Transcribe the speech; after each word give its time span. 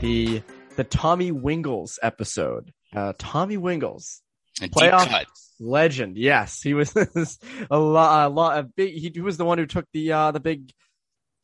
The, 0.00 0.42
the 0.76 0.84
Tommy 0.84 1.32
Wingels 1.32 1.98
episode. 2.02 2.72
Uh, 2.94 3.12
Tommy 3.18 3.56
Wingels. 3.56 4.20
A 4.62 4.68
Playoff 4.68 5.24
legend. 5.60 6.16
Yes, 6.16 6.62
he 6.62 6.74
was 6.74 6.94
a 7.70 7.78
lot, 7.78 8.26
a 8.26 8.28
lot, 8.28 8.58
a 8.58 8.62
big, 8.62 8.94
he, 8.94 9.20
was 9.20 9.36
the 9.36 9.44
one 9.44 9.58
who 9.58 9.66
took 9.66 9.86
the, 9.92 10.12
uh, 10.12 10.30
the 10.32 10.40
big 10.40 10.70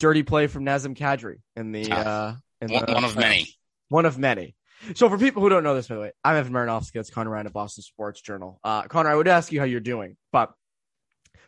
dirty 0.00 0.23
play 0.23 0.47
from 0.47 0.64
Nazem 0.64 0.97
Kadri 0.97 1.36
in 1.56 1.73
the, 1.73 1.89
Ah, 1.91 1.97
uh, 1.97 2.34
in 2.61 2.73
One, 2.73 2.86
the- 2.86 2.92
one 2.92 3.05
of 3.05 3.17
many. 3.17 3.48
One 3.89 4.06
of 4.06 4.19
many. 4.19 4.55
So 4.95 5.08
for 5.08 5.19
people 5.19 5.42
who 5.42 5.48
don't 5.48 5.62
know 5.62 5.75
this, 5.75 5.89
by 5.89 5.95
the 5.95 6.00
way, 6.00 6.12
I'm 6.25 6.36
Evan 6.36 6.53
Marinofsky. 6.53 6.92
That's 6.95 7.11
Conor 7.11 7.30
Ryan 7.30 7.47
of 7.47 7.53
Boston 7.53 7.83
Sports 7.83 8.20
Journal. 8.20 8.58
Uh, 8.64 8.83
Conor, 8.83 9.11
I 9.11 9.14
would 9.14 9.28
ask 9.28 9.53
you 9.53 9.61
how 9.61 9.67
you're 9.67 9.80
doing, 9.80 10.17
but 10.33 10.50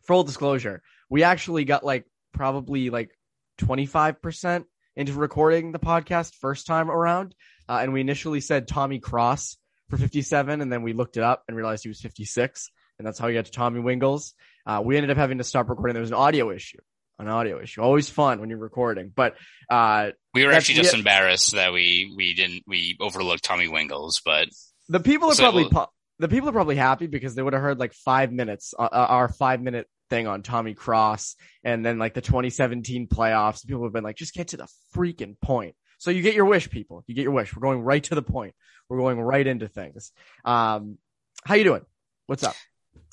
for 0.02 0.06
full 0.06 0.25
disclosure, 0.25 0.82
we 1.10 1.22
actually 1.22 1.64
got 1.64 1.84
like 1.84 2.05
probably 2.32 2.91
like 2.91 3.10
25% 3.60 4.64
into 4.97 5.12
recording 5.12 5.73
the 5.73 5.78
podcast 5.78 6.34
first 6.37 6.67
time 6.67 6.91
around. 6.91 7.34
Uh, 7.69 7.78
and 7.83 7.92
we 7.92 8.00
initially 8.00 8.41
said 8.41 8.69
Tommy 8.69 8.98
Cross 8.98 9.56
for 9.91 9.97
57, 9.97 10.61
and 10.61 10.73
then 10.73 10.83
we 10.83 10.92
looked 10.92 11.17
it 11.17 11.23
up 11.23 11.42
and 11.48 11.56
realized 11.56 11.83
he 11.83 11.89
was 11.89 12.00
56. 12.00 12.70
And 12.98 13.06
that's 13.06 13.19
how 13.19 13.27
we 13.27 13.34
got 13.34 13.47
to 13.47 13.50
Tommy 13.50 13.81
Wingels. 13.81 14.33
Uh, 14.67 14.81
we 14.84 14.97
ended 14.97 15.11
up 15.11 15.17
having 15.17 15.39
to 15.39 15.45
stop 15.45 15.69
recording. 15.69 15.95
There 15.95 16.00
was 16.00 16.11
an 16.11 16.17
audio 16.17 16.50
issue, 16.50 16.78
an 17.19 17.28
audio 17.28 17.61
issue. 17.61 17.81
Always 17.81 18.09
fun 18.09 18.41
when 18.41 18.50
you're 18.50 18.59
recording, 18.59 19.11
but, 19.15 19.37
uh, 19.69 20.11
We 20.33 20.45
were 20.45 20.53
actually 20.53 20.77
just 20.77 20.92
yeah. 20.92 20.98
embarrassed 21.00 21.53
that 21.53 21.72
we 21.72 22.12
we 22.17 22.34
didn't 22.34 22.62
we 22.67 22.97
overlooked 23.00 23.42
Tommy 23.45 23.67
Wingels, 23.67 24.22
but 24.25 24.48
The 24.89 25.00
people 25.00 25.31
are 25.31 25.34
So- 25.34 25.42
probably 25.42 25.69
po- 25.69 25.89
the 26.20 26.28
people 26.28 26.48
are 26.48 26.53
probably 26.53 26.77
happy 26.77 27.09
because 27.09 27.34
they 27.34 27.42
would 27.42 27.53
have 27.55 27.62
heard 27.62 27.78
like 27.81 27.92
five 27.92 28.31
minutes, 28.31 28.72
uh, 28.78 28.83
uh, 28.83 29.06
our 29.11 29.28
five 29.28 29.61
minute 29.61 29.89
thing 30.10 30.26
on 30.26 30.42
Tommy 30.42 30.75
Cross, 30.75 31.37
and 31.62 31.84
then 31.84 31.98
like 31.98 32.15
the 32.15 32.20
2017 32.20 33.09
playoffs. 33.09 33.66
People 33.66 33.84
have 33.84 33.92
been 33.92 34.04
like, 34.04 34.16
just 34.16 34.34
get 34.34 34.48
to 34.48 34.56
the 34.56 34.69
freaking 34.94 35.37
point. 35.41 35.75
So 35.98 36.10
you 36.10 36.22
get 36.22 36.34
your 36.34 36.44
wish, 36.44 36.70
people. 36.70 37.04
You 37.06 37.15
get 37.15 37.22
your 37.22 37.32
wish. 37.32 37.54
We're 37.54 37.62
going 37.62 37.82
right 37.82 38.03
to 38.04 38.15
the 38.15 38.22
point. 38.22 38.54
We're 38.88 38.98
going 38.98 39.20
right 39.20 39.47
into 39.47 39.69
things. 39.69 40.12
Um, 40.44 40.98
how 41.44 41.54
you 41.54 41.65
doing? 41.65 41.82
What's 42.26 42.42
up? 42.42 42.54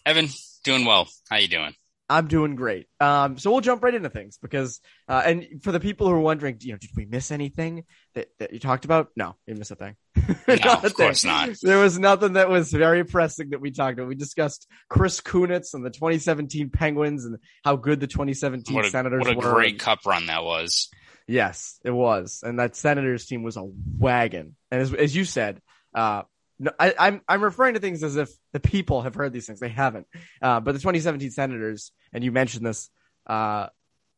Evan 0.06 0.28
doing 0.64 0.86
well. 0.86 1.08
How 1.30 1.38
you 1.38 1.48
doing? 1.48 1.74
I'm 2.10 2.28
doing 2.28 2.56
great. 2.56 2.88
Um, 3.00 3.38
so 3.38 3.52
we'll 3.52 3.62
jump 3.62 3.82
right 3.84 3.96
into 3.96 4.10
things 4.10 4.38
because, 4.42 4.82
uh, 5.08 5.22
and 5.26 5.62
for 5.64 5.72
the 5.72 5.80
people 5.80 6.08
who 6.08 6.14
are 6.14 6.20
wondering, 6.20 6.58
you 6.60 6.74
know, 6.74 6.78
did 6.78 6.90
we 6.94 7.06
miss 7.06 7.32
anything 7.32 7.86
that, 8.16 8.28
that 8.40 8.52
you 8.52 8.60
talked 8.60 8.84
about? 8.84 9.08
No, 9.16 9.36
we 9.48 9.52
didn't 9.52 9.60
miss 9.60 9.72
a 9.72 9.76
thing. 9.76 9.96
No, 10.48 10.74
of 10.84 10.94
course 10.94 11.24
not. 11.24 11.50
There 11.62 11.80
was 11.80 11.98
nothing 11.98 12.34
that 12.34 12.50
was 12.50 12.72
very 12.72 13.04
pressing 13.04 13.52
that 13.52 13.62
we 13.62 13.72
talked 13.72 13.98
about. 13.98 14.08
We 14.08 14.16
discussed 14.16 14.68
Chris 14.90 15.22
Kunitz 15.22 15.74
and 15.74 15.86
the 15.86 15.90
2017 15.90 16.70
Penguins 16.70 17.26
and 17.26 17.38
how 17.64 17.76
good 17.78 18.00
the 18.00 18.08
2017 18.08 18.76
What 18.76 18.86
a, 18.86 18.90
Senators 18.90 19.24
were. 19.26 19.36
what 19.36 19.44
a 19.46 19.48
were. 19.48 19.54
great 19.54 19.80
cup 19.80 20.00
run 20.06 20.28
that 20.28 20.44
was. 20.44 20.90
Yes, 21.28 21.80
it 21.86 21.92
was, 21.92 22.42
and 22.44 22.60
that 22.60 22.76
Senators 22.76 23.26
team 23.26 23.44
was 23.44 23.56
a 23.56 23.64
wagon. 23.64 24.56
And 24.70 24.82
as, 24.82 24.94
as 24.94 25.16
you 25.16 25.24
said, 25.24 25.62
uh, 25.96 26.24
no, 26.60 26.72
I, 26.80 26.94
I'm 27.00 27.22
I'm 27.28 27.44
referring 27.44 27.76
to 27.76 27.80
things 27.80 28.04
as 28.04 28.18
if 28.18 28.30
the 28.54 28.60
people 28.60 29.02
have 29.02 29.16
heard 29.16 29.32
these 29.32 29.48
things. 29.48 29.60
They 29.60 29.70
haven't. 29.70 30.08
Uh, 30.42 30.60
but 30.60 30.74
the 30.74 30.80
2017 30.80 31.32
Senators, 31.32 31.92
and 32.12 32.24
you 32.24 32.32
mentioned 32.32 32.66
this 32.66 32.90
uh, 33.28 33.68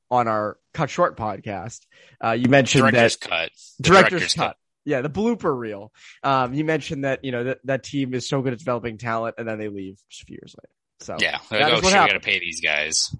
on 0.10 0.28
our 0.28 0.58
Cut 0.74 0.90
Short 0.90 1.16
podcast. 1.18 1.82
Uh, 2.24 2.32
you 2.32 2.50
mentioned 2.50 2.82
Director's 2.82 3.18
that 3.18 3.30
cut. 3.30 3.52
The 3.80 3.84
director's, 3.84 4.34
cut. 4.34 4.58
Yeah, 4.86 5.02
the 5.02 5.10
blooper 5.10 5.58
reel. 5.58 5.92
Um, 6.24 6.54
you 6.54 6.66
mentioned 6.66 7.06
that 7.06 7.24
you 7.24 7.32
know 7.32 7.44
that 7.46 7.60
that 7.66 7.84
team 7.84 8.14
is 8.14 8.28
so 8.28 8.42
good 8.42 8.54
at 8.54 8.60
developing 8.60 8.98
talent, 8.98 9.36
and 9.38 9.48
then 9.48 9.58
they 9.60 9.70
leave 9.70 9.98
just 10.10 10.24
a 10.24 10.26
few 10.26 10.36
years 10.42 10.56
later. 10.62 10.74
So 11.00 11.18
Yeah. 11.20 11.40
Like, 11.52 11.62
oh 11.62 11.76
what 11.76 11.76
shit, 11.76 11.84
we 11.84 11.90
happened. 11.92 12.10
gotta 12.12 12.20
pay 12.20 12.40
these 12.40 12.62
guys. 12.62 13.16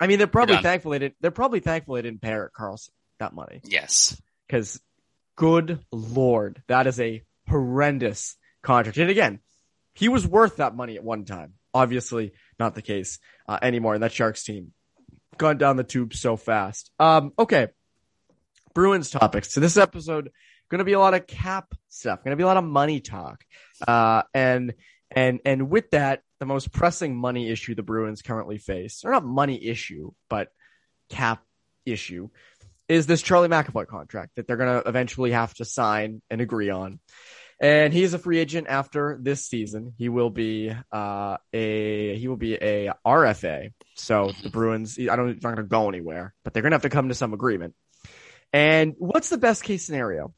I 0.00 0.06
mean, 0.08 0.18
they're 0.18 0.26
probably 0.26 0.56
thankful 0.58 0.90
they 0.92 0.98
didn't. 0.98 1.14
They're 1.20 1.30
probably 1.30 1.60
thankful 1.60 1.94
they 1.94 2.02
didn't 2.02 2.20
pay 2.20 2.30
Erik 2.30 2.52
Karlsson 2.54 2.90
that 3.20 3.32
money. 3.32 3.60
Yes. 3.64 4.20
because 4.46 4.80
good 5.36 5.80
lord, 5.92 6.62
that 6.68 6.86
is 6.86 6.98
a 7.00 7.22
horrendous 7.48 8.36
contract. 8.62 8.98
And 8.98 9.10
again, 9.10 9.40
he 9.94 10.08
was 10.08 10.26
worth 10.26 10.56
that 10.56 10.74
money 10.74 10.96
at 10.96 11.04
one 11.04 11.24
time. 11.24 11.54
Obviously, 11.74 12.32
not 12.58 12.74
the 12.74 12.82
case 12.82 13.18
uh, 13.48 13.58
anymore. 13.62 13.94
And 13.94 14.02
that 14.02 14.12
Sharks 14.12 14.42
team 14.44 14.72
gone 15.36 15.58
down 15.58 15.76
the 15.76 15.84
tube 15.84 16.14
so 16.14 16.36
fast. 16.36 16.90
Um, 16.98 17.32
okay, 17.38 17.68
Bruins 18.74 19.10
topics. 19.10 19.52
So 19.52 19.60
this 19.60 19.76
episode 19.76 20.30
going 20.68 20.78
to 20.78 20.84
be 20.84 20.92
a 20.92 20.98
lot 20.98 21.14
of 21.14 21.26
cap 21.26 21.74
stuff. 21.88 22.22
Going 22.22 22.32
to 22.32 22.36
be 22.36 22.42
a 22.42 22.46
lot 22.46 22.56
of 22.56 22.64
money 22.64 23.00
talk. 23.00 23.44
Uh, 23.86 24.22
and 24.34 24.74
and 25.10 25.40
and 25.44 25.70
with 25.70 25.90
that, 25.90 26.22
the 26.38 26.46
most 26.46 26.72
pressing 26.72 27.16
money 27.16 27.50
issue 27.50 27.74
the 27.74 27.82
Bruins 27.82 28.22
currently 28.22 28.58
face, 28.58 29.02
or 29.04 29.10
not 29.10 29.24
money 29.24 29.66
issue, 29.66 30.12
but 30.28 30.48
cap 31.08 31.42
issue, 31.86 32.28
is 32.88 33.06
this 33.06 33.22
Charlie 33.22 33.48
McAvoy 33.48 33.86
contract 33.86 34.36
that 34.36 34.46
they're 34.46 34.56
going 34.56 34.82
to 34.82 34.88
eventually 34.88 35.32
have 35.32 35.54
to 35.54 35.64
sign 35.64 36.22
and 36.30 36.40
agree 36.40 36.70
on. 36.70 37.00
And 37.60 37.92
he's 37.92 38.14
a 38.14 38.18
free 38.18 38.38
agent 38.38 38.68
after 38.68 39.18
this 39.20 39.44
season. 39.46 39.92
He 39.98 40.08
will 40.08 40.30
be 40.30 40.72
uh, 40.92 41.38
a 41.52 42.16
he 42.16 42.28
will 42.28 42.36
be 42.36 42.54
a 42.54 42.92
RFA. 43.04 43.72
So 43.96 44.30
the 44.44 44.50
Bruins, 44.50 44.96
I 44.98 45.16
don't, 45.16 45.42
not 45.42 45.42
going 45.42 45.56
to 45.56 45.62
go 45.64 45.88
anywhere, 45.88 46.34
but 46.44 46.52
they're 46.52 46.62
going 46.62 46.70
to 46.70 46.76
have 46.76 46.82
to 46.82 46.88
come 46.88 47.08
to 47.08 47.16
some 47.16 47.32
agreement. 47.32 47.74
And 48.52 48.94
what's 48.98 49.28
the 49.28 49.38
best 49.38 49.64
case 49.64 49.84
scenario? 49.84 50.32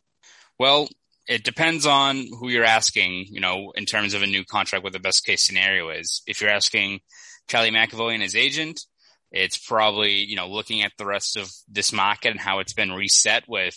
Well, 0.61 0.89
it 1.27 1.43
depends 1.43 1.87
on 1.87 2.27
who 2.39 2.51
you're 2.51 2.67
asking, 2.67 3.29
you 3.31 3.41
know, 3.41 3.73
in 3.77 3.87
terms 3.87 4.13
of 4.13 4.21
a 4.21 4.27
new 4.27 4.45
contract, 4.45 4.85
what 4.85 4.93
the 4.93 4.99
best 4.99 5.25
case 5.25 5.43
scenario 5.43 5.89
is. 5.89 6.21
If 6.27 6.43
you're 6.43 6.51
asking 6.51 7.01
Charlie 7.49 7.71
McAvoy 7.71 8.13
and 8.13 8.23
his 8.23 8.37
agent, 8.37 8.79
it's 9.33 9.57
probably, 9.57 10.17
you 10.17 10.37
know, 10.37 10.49
looking 10.49 10.83
at 10.83 10.93
the 10.99 11.07
rest 11.07 11.39
of 11.39 11.51
this 11.67 11.95
market 11.95 12.33
and 12.33 12.39
how 12.39 12.59
it's 12.59 12.75
been 12.75 12.93
reset 12.93 13.45
with, 13.49 13.75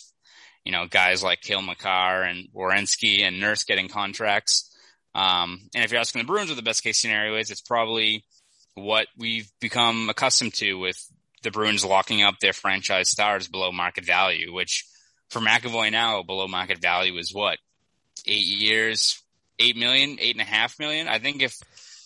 you 0.65 0.73
know, 0.73 0.85
guys 0.85 1.23
like 1.23 1.39
Cale 1.39 1.61
Makar 1.61 2.23
and 2.23 2.49
Werenski 2.53 3.21
and 3.21 3.39
Nurse 3.39 3.63
getting 3.63 3.87
contracts. 3.87 4.69
Um, 5.15 5.69
and 5.73 5.85
if 5.85 5.91
you're 5.93 6.01
asking 6.01 6.19
the 6.23 6.27
Bruins 6.27 6.49
what 6.49 6.57
the 6.57 6.63
best 6.63 6.83
case 6.83 7.01
scenario 7.01 7.37
is, 7.37 7.49
it's 7.49 7.61
probably 7.61 8.25
what 8.73 9.07
we've 9.17 9.49
become 9.61 10.09
accustomed 10.09 10.55
to 10.55 10.73
with 10.73 10.97
the 11.43 11.51
Bruins 11.51 11.85
locking 11.85 12.23
up 12.23 12.39
their 12.41 12.51
franchise 12.51 13.09
stars 13.09 13.47
below 13.47 13.71
market 13.71 14.03
value, 14.03 14.53
which 14.53 14.83
for 15.33 15.39
McAvoy 15.39 15.91
now 15.91 16.21
below 16.21 16.47
market 16.47 16.79
value 16.79 17.17
is 17.17 17.33
what 17.33 17.57
eight 18.25 18.45
years, 18.45 19.21
eight 19.59 19.75
million, 19.75 20.17
eight 20.21 20.35
and 20.35 20.41
a 20.41 20.45
half 20.45 20.79
million. 20.79 21.07
I 21.07 21.19
think 21.19 21.41
if 21.41 21.57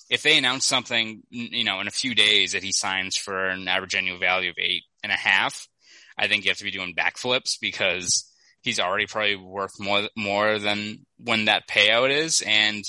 if 0.10 0.24
they 0.24 0.38
announce 0.38 0.66
something, 0.66 1.22
you 1.30 1.66
know, 1.66 1.82
in 1.82 1.88
a 1.88 1.92
few 1.92 2.16
days 2.16 2.54
that 2.54 2.64
he 2.64 2.72
signs 2.72 3.18
for 3.18 3.50
an 3.50 3.68
average 3.68 3.94
annual 3.94 4.18
value 4.18 4.50
of 4.50 4.56
eight 4.58 4.84
and 5.04 5.12
a 5.12 5.18
half, 5.18 5.68
I 6.18 6.28
think 6.28 6.46
you 6.46 6.50
have 6.52 6.58
to 6.60 6.64
be 6.64 6.72
doing 6.72 6.96
backflips 6.98 7.58
because 7.60 8.32
he's 8.62 8.80
already 8.80 9.06
probably 9.06 9.36
worth 9.36 9.78
more 9.80 10.08
more 10.16 10.58
than 10.58 11.06
when 11.18 11.46
that 11.46 11.68
payout 11.68 12.10
is. 12.10 12.42
And 12.48 12.84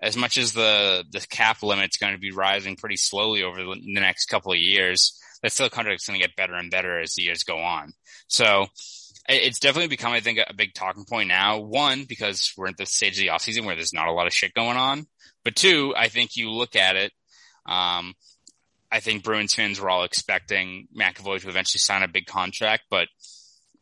as 0.00 0.16
much 0.16 0.38
as 0.38 0.52
the 0.52 1.04
the 1.12 1.20
cap 1.28 1.62
limit's 1.62 1.98
going 1.98 2.14
to 2.14 2.18
be 2.18 2.32
rising 2.32 2.76
pretty 2.76 2.96
slowly 2.96 3.42
over 3.42 3.62
the, 3.62 3.74
the 3.74 4.00
next 4.00 4.26
couple 4.26 4.52
of 4.52 4.58
years, 4.58 5.20
that 5.42 5.52
still 5.52 5.68
contract's 5.68 6.08
going 6.08 6.18
to 6.18 6.26
get 6.26 6.36
better 6.36 6.54
and 6.54 6.70
better 6.70 6.98
as 6.98 7.14
the 7.14 7.24
years 7.24 7.42
go 7.42 7.58
on. 7.58 7.92
So 8.28 8.66
it's 9.28 9.60
definitely 9.60 9.88
become, 9.88 10.12
I 10.12 10.20
think, 10.20 10.38
a 10.38 10.54
big 10.54 10.74
talking 10.74 11.04
point 11.04 11.28
now. 11.28 11.58
One, 11.60 12.04
because 12.04 12.52
we're 12.56 12.68
at 12.68 12.76
the 12.76 12.86
stage 12.86 13.18
of 13.18 13.22
the 13.22 13.28
offseason 13.28 13.64
where 13.64 13.74
there's 13.74 13.92
not 13.92 14.08
a 14.08 14.12
lot 14.12 14.26
of 14.26 14.32
shit 14.32 14.54
going 14.54 14.76
on. 14.76 15.06
But 15.44 15.56
two, 15.56 15.94
I 15.96 16.08
think 16.08 16.36
you 16.36 16.50
look 16.50 16.76
at 16.76 16.96
it. 16.96 17.12
Um, 17.66 18.14
I 18.90 19.00
think 19.00 19.24
Bruins 19.24 19.54
fans 19.54 19.80
were 19.80 19.90
all 19.90 20.04
expecting 20.04 20.88
McAvoy 20.96 21.40
to 21.40 21.48
eventually 21.48 21.80
sign 21.80 22.02
a 22.02 22.08
big 22.08 22.26
contract, 22.26 22.84
but 22.90 23.08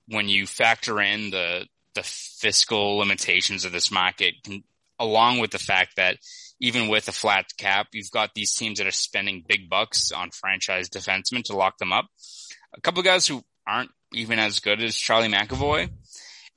when 0.08 0.28
you 0.28 0.46
factor 0.46 1.00
in 1.00 1.30
the 1.30 1.66
the 1.94 2.02
fiscal 2.02 2.96
limitations 2.96 3.64
of 3.64 3.70
this 3.70 3.92
market, 3.92 4.34
along 4.98 5.38
with 5.38 5.52
the 5.52 5.58
fact 5.60 5.96
that 5.96 6.16
even 6.60 6.88
with 6.88 7.06
a 7.06 7.12
flat 7.12 7.46
cap, 7.56 7.88
you've 7.92 8.10
got 8.10 8.34
these 8.34 8.54
teams 8.54 8.78
that 8.78 8.86
are 8.86 8.92
spending 8.92 9.44
big 9.46 9.68
bucks 9.70 10.10
on 10.10 10.30
franchise 10.30 10.88
defensemen 10.88 11.44
to 11.44 11.56
lock 11.56 11.78
them 11.78 11.92
up. 11.92 12.06
A 12.76 12.80
couple 12.80 12.98
of 12.98 13.04
guys 13.04 13.28
who 13.28 13.44
aren't 13.66 13.90
even 14.14 14.38
as 14.38 14.60
good 14.60 14.82
as 14.82 14.96
Charlie 14.96 15.28
McAvoy, 15.28 15.90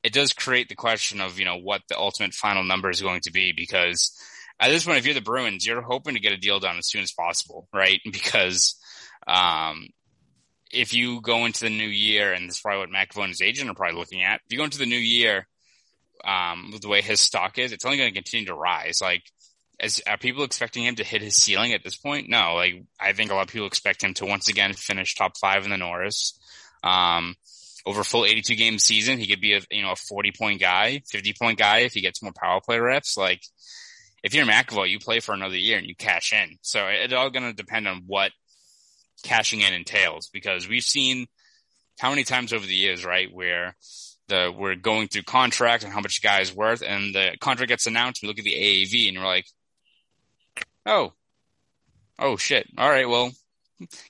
it 0.04 0.14
does 0.14 0.34
create 0.34 0.70
the 0.70 0.76
question 0.76 1.22
of, 1.22 1.40
you 1.40 1.46
know, 1.46 1.58
what 1.58 1.82
the 1.90 1.98
ultimate 1.98 2.34
final 2.34 2.64
number 2.64 2.90
is 2.90 3.02
going 3.02 3.22
to 3.22 3.32
be 3.32 3.52
because 3.52 4.18
at 4.60 4.70
this 4.70 4.86
point, 4.86 4.98
if 4.98 5.06
you're 5.06 5.14
the 5.14 5.22
Bruins, 5.22 5.66
you're 5.66 5.82
hoping 5.82 6.16
to 6.16 6.20
get 6.20 6.32
a 6.32 6.38
deal 6.38 6.60
done 6.60 6.78
as 6.78 6.88
soon 6.88 7.02
as 7.02 7.12
possible, 7.12 7.68
right? 7.74 8.00
Because, 8.12 8.76
um, 9.28 9.90
if 10.72 10.94
you 10.94 11.22
go 11.22 11.46
into 11.46 11.62
the 11.62 11.70
new 11.70 11.88
year, 11.88 12.34
and 12.34 12.48
this 12.48 12.56
is 12.56 12.62
probably 12.62 12.80
what 12.80 12.90
McAvoy 12.90 13.24
and 13.24 13.30
his 13.30 13.42
agent 13.42 13.70
are 13.70 13.74
probably 13.74 14.00
looking 14.00 14.24
at, 14.24 14.42
if 14.46 14.52
you 14.52 14.58
go 14.58 14.66
into 14.66 14.80
the 14.80 14.86
new 14.86 14.98
year, 14.98 15.48
um, 16.26 16.72
with 16.72 16.82
the 16.82 16.90
way 16.90 17.02
his 17.02 17.20
stock 17.20 17.58
is, 17.58 17.72
it's 17.72 17.86
only 17.86 17.98
going 17.98 18.10
to 18.10 18.20
continue 18.20 18.48
to 18.48 18.54
rise. 18.54 19.00
Like, 19.02 19.24
as 19.80 20.02
are 20.08 20.18
people 20.18 20.44
expecting 20.44 20.84
him 20.84 20.96
to 20.96 21.04
hit 21.04 21.22
his 21.22 21.36
ceiling 21.36 21.74
at 21.74 21.84
this 21.84 21.96
point? 21.96 22.30
No, 22.30 22.56
like 22.56 22.84
I 23.00 23.14
think 23.14 23.32
a 23.32 23.36
lot 23.36 23.44
of 23.44 23.54
people 23.54 23.68
expect 23.68 24.04
him 24.04 24.14
to 24.16 24.26
once 24.26 24.48
again 24.48 24.74
finish 24.74 25.16
top 25.16 25.38
five 25.38 25.64
in 25.64 25.70
the 25.72 25.78
Norris. 25.78 26.40
Um, 26.84 27.36
over 27.86 28.02
a 28.02 28.06
full 28.06 28.26
82 28.26 28.56
game 28.56 28.80
season, 28.80 29.18
he 29.18 29.28
could 29.28 29.40
be 29.40 29.54
a, 29.54 29.62
you 29.72 29.82
know, 29.82 29.92
a 29.92 29.96
40 29.96 30.34
point 30.38 30.60
guy, 30.60 31.02
50 31.10 31.34
point 31.40 31.58
guy 31.58 31.80
if 31.80 31.94
he 31.94 32.02
gets 32.02 32.22
more 32.22 32.34
power 32.34 32.60
play 32.60 32.80
reps. 32.80 33.16
Like 33.18 33.42
if 34.24 34.34
you're 34.34 34.46
McAvoy, 34.46 34.90
you 34.90 35.00
play 35.00 35.20
for 35.22 35.34
another 35.34 35.56
year 35.56 35.78
and 35.78 35.88
you 35.88 35.96
cash 35.96 36.34
in. 36.34 36.58
So 36.62 36.86
it's 36.88 37.14
all 37.14 37.30
going 37.30 37.46
to 37.50 37.54
depend 37.54 37.88
on 37.88 38.04
what 38.06 38.32
cashing 39.24 39.62
in 39.62 39.74
entails 39.74 40.30
because 40.30 40.68
we've 40.68 40.84
seen 40.84 41.28
how 42.00 42.10
many 42.10 42.24
times 42.24 42.54
over 42.54 42.66
the 42.66 42.76
years, 42.76 43.06
right, 43.06 43.34
where 43.34 43.76
the 44.28 44.54
we're 44.56 44.76
going 44.76 45.08
through 45.08 45.24
contract 45.24 45.84
and 45.84 45.94
how 45.94 46.02
much 46.02 46.22
the 46.22 46.28
guy 46.28 46.42
is 46.42 46.54
worth, 46.54 46.84
and 46.86 47.16
the 47.16 47.38
contract 47.40 47.70
gets 47.70 47.88
announced. 47.88 48.22
We 48.22 48.28
look 48.28 48.40
at 48.40 48.46
the 48.46 48.54
AAV 48.54 49.10
and 49.10 49.18
we're 49.18 49.26
like, 49.26 49.46
oh, 50.86 51.14
oh 52.20 52.38
shit. 52.38 52.68
All 52.78 52.90
right, 52.90 53.08
well, 53.08 53.32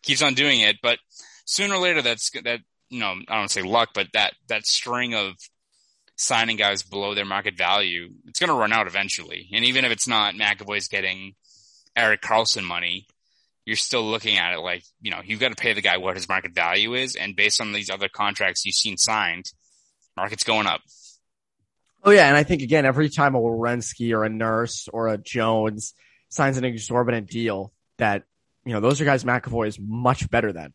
keeps 0.02 0.22
on 0.22 0.34
doing 0.34 0.62
it, 0.62 0.78
but 0.82 1.00
sooner 1.48 1.76
or 1.76 1.80
later, 1.80 2.04
that's 2.04 2.30
that. 2.44 2.60
You 2.90 3.00
know, 3.00 3.16
I 3.28 3.38
don't 3.38 3.52
say 3.52 3.64
luck, 3.64 3.90
but 3.94 4.08
that 4.14 4.34
that 4.48 4.66
string 4.66 5.14
of 5.14 5.34
signing 6.16 6.58
guys 6.58 6.84
below 6.84 7.14
their 7.16 7.26
market 7.26 7.58
value, 7.58 8.10
it's 8.26 8.40
going 8.40 8.50
to 8.50 8.56
run 8.56 8.74
out 8.74 8.88
eventually. 8.88 9.50
And 9.54 9.66
even 9.66 9.86
if 9.86 9.92
it's 9.92 10.08
not 10.08 10.36
McAvoy's 10.36 10.88
getting 10.88 11.36
Erik 11.96 12.22
Karlsson 12.22 12.64
money, 12.64 13.08
you're 13.66 13.76
still 13.76 14.04
looking 14.04 14.38
at 14.38 14.54
it 14.54 14.60
like, 14.60 14.84
you 15.02 15.12
know, 15.12 15.22
you've 15.24 15.42
got 15.42 15.50
to 15.50 15.62
pay 15.62 15.74
the 15.74 15.82
guy 15.82 15.98
what 15.98 16.16
his 16.16 16.30
market 16.30 16.56
value 16.56 16.94
is. 16.94 17.16
And 17.16 17.36
based 17.36 17.60
on 17.60 17.74
these 17.74 17.90
other 17.90 18.08
contracts 18.08 18.66
you've 18.66 18.76
seen 18.76 18.98
signed, 18.98 19.52
market's 20.16 20.44
going 20.44 20.68
up. 20.68 20.82
Oh 22.04 22.12
yeah, 22.12 22.28
and 22.28 22.38
I 22.38 22.44
think 22.44 22.62
again, 22.62 22.86
every 22.86 23.10
time 23.10 23.36
a 23.36 23.40
Werenski 23.40 24.14
or 24.14 24.24
a 24.24 24.30
Nurse 24.30 24.88
or 24.92 25.10
a 25.10 25.18
Jones 25.18 25.94
signs 26.30 26.58
an 26.58 26.64
exorbitant 26.64 27.30
deal, 27.30 27.74
that 27.98 28.24
you 28.66 28.74
know 28.74 28.80
those 28.80 29.02
are 29.02 29.06
guys 29.06 29.24
McAvoy 29.24 29.68
is 29.68 29.78
much 29.80 30.30
better 30.30 30.54
than, 30.54 30.74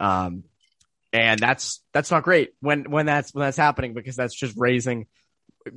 um, 0.00 0.44
and 1.12 1.38
that's 1.38 1.80
that's 1.92 2.10
not 2.10 2.24
great 2.24 2.50
when 2.60 2.90
when 2.90 3.06
that's 3.06 3.32
when 3.32 3.44
that's 3.44 3.56
happening 3.56 3.94
because 3.94 4.16
that's 4.16 4.34
just 4.34 4.54
raising 4.56 5.06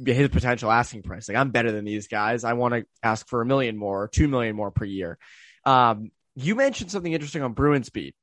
his 0.06 0.30
potential 0.30 0.72
asking 0.72 1.04
price. 1.04 1.30
Like 1.30 1.38
I'm 1.38 1.52
better 1.52 1.72
than 1.72 1.86
these 1.86 2.08
guys. 2.08 2.44
I 2.44 2.54
want 2.54 2.74
to 2.74 2.86
ask 3.04 3.28
for 3.28 3.42
a 3.42 3.46
million 3.46 3.78
more, 3.78 4.04
or 4.04 4.08
two 4.08 4.28
million 4.28 4.56
more 4.56 4.72
per 4.72 4.86
year. 4.86 5.18
Um, 5.66 6.12
you 6.36 6.56
mentioned 6.56 6.92
something 6.92 7.12
interesting 7.12 7.42
on 7.42 7.54
Bruins 7.54 7.90
beat. 7.90 8.16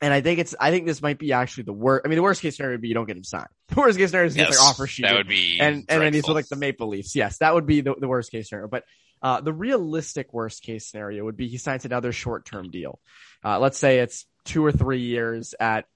And 0.00 0.12
I 0.12 0.20
think 0.20 0.40
it's, 0.40 0.54
I 0.60 0.70
think 0.70 0.86
this 0.86 1.00
might 1.00 1.18
be 1.18 1.32
actually 1.32 1.64
the 1.64 1.72
worst. 1.72 2.02
I 2.04 2.08
mean, 2.08 2.16
the 2.16 2.22
worst 2.22 2.42
case 2.42 2.56
scenario 2.56 2.74
would 2.74 2.82
be 2.82 2.88
you 2.88 2.94
don't 2.94 3.06
get 3.06 3.16
him 3.16 3.24
signed. 3.24 3.46
The 3.68 3.76
worst 3.80 3.96
case 3.96 4.10
scenario 4.10 4.26
is 4.26 4.36
yes, 4.36 4.48
get 4.48 4.52
their 4.52 4.62
offer 4.62 4.86
sheet. 4.86 5.02
That 5.04 5.16
would 5.16 5.28
be, 5.28 5.58
and, 5.60 5.84
and 5.88 6.02
then 6.02 6.12
he's 6.12 6.24
with 6.24 6.34
like 6.34 6.48
the 6.48 6.56
Maple 6.56 6.88
Leafs. 6.88 7.16
Yes, 7.16 7.38
that 7.38 7.54
would 7.54 7.66
be 7.66 7.80
the, 7.80 7.94
the 7.98 8.08
worst 8.08 8.30
case 8.30 8.48
scenario. 8.48 8.68
But, 8.68 8.84
uh, 9.22 9.40
the 9.40 9.54
realistic 9.54 10.34
worst 10.34 10.62
case 10.62 10.86
scenario 10.86 11.24
would 11.24 11.36
be 11.36 11.48
he 11.48 11.56
signs 11.56 11.86
another 11.86 12.12
short 12.12 12.44
term 12.44 12.70
deal. 12.70 13.00
Uh, 13.42 13.58
let's 13.58 13.78
say 13.78 14.00
it's 14.00 14.26
two 14.44 14.64
or 14.64 14.72
three 14.72 15.00
years 15.00 15.54
at 15.58 15.86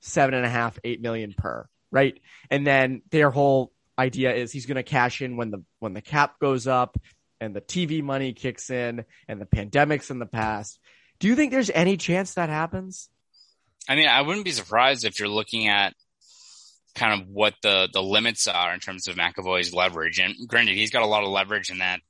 seven 0.00 0.34
and 0.34 0.44
a 0.44 0.48
half, 0.48 0.78
eight 0.84 1.00
million 1.00 1.34
per, 1.36 1.68
right? 1.90 2.20
And 2.50 2.66
then 2.66 3.02
their 3.10 3.30
whole 3.30 3.72
idea 3.98 4.34
is 4.34 4.52
he's 4.52 4.66
going 4.66 4.76
to 4.76 4.82
cash 4.82 5.22
in 5.22 5.36
when 5.36 5.50
the, 5.50 5.62
when 5.78 5.94
the 5.94 6.02
cap 6.02 6.38
goes 6.38 6.66
up 6.66 6.98
and 7.40 7.54
the 7.54 7.60
TV 7.60 8.02
money 8.02 8.32
kicks 8.32 8.70
in 8.70 9.04
and 9.28 9.40
the 9.40 9.46
pandemics 9.46 10.10
in 10.10 10.18
the 10.18 10.26
past. 10.26 10.78
Do 11.18 11.28
you 11.28 11.36
think 11.36 11.52
there's 11.52 11.70
any 11.70 11.96
chance 11.96 12.34
that 12.34 12.48
happens? 12.48 13.08
I 13.88 13.96
mean, 13.96 14.08
I 14.08 14.22
wouldn't 14.22 14.44
be 14.44 14.50
surprised 14.50 15.04
if 15.04 15.18
you're 15.18 15.28
looking 15.28 15.68
at 15.68 15.94
kind 16.94 17.20
of 17.20 17.28
what 17.28 17.54
the 17.62 17.88
the 17.92 18.02
limits 18.02 18.46
are 18.46 18.72
in 18.72 18.80
terms 18.80 19.08
of 19.08 19.16
McAvoy's 19.16 19.74
leverage. 19.74 20.18
And 20.18 20.34
granted, 20.46 20.76
he's 20.76 20.90
got 20.90 21.02
a 21.02 21.06
lot 21.06 21.24
of 21.24 21.30
leverage 21.30 21.70
in 21.70 21.78
that. 21.78 22.00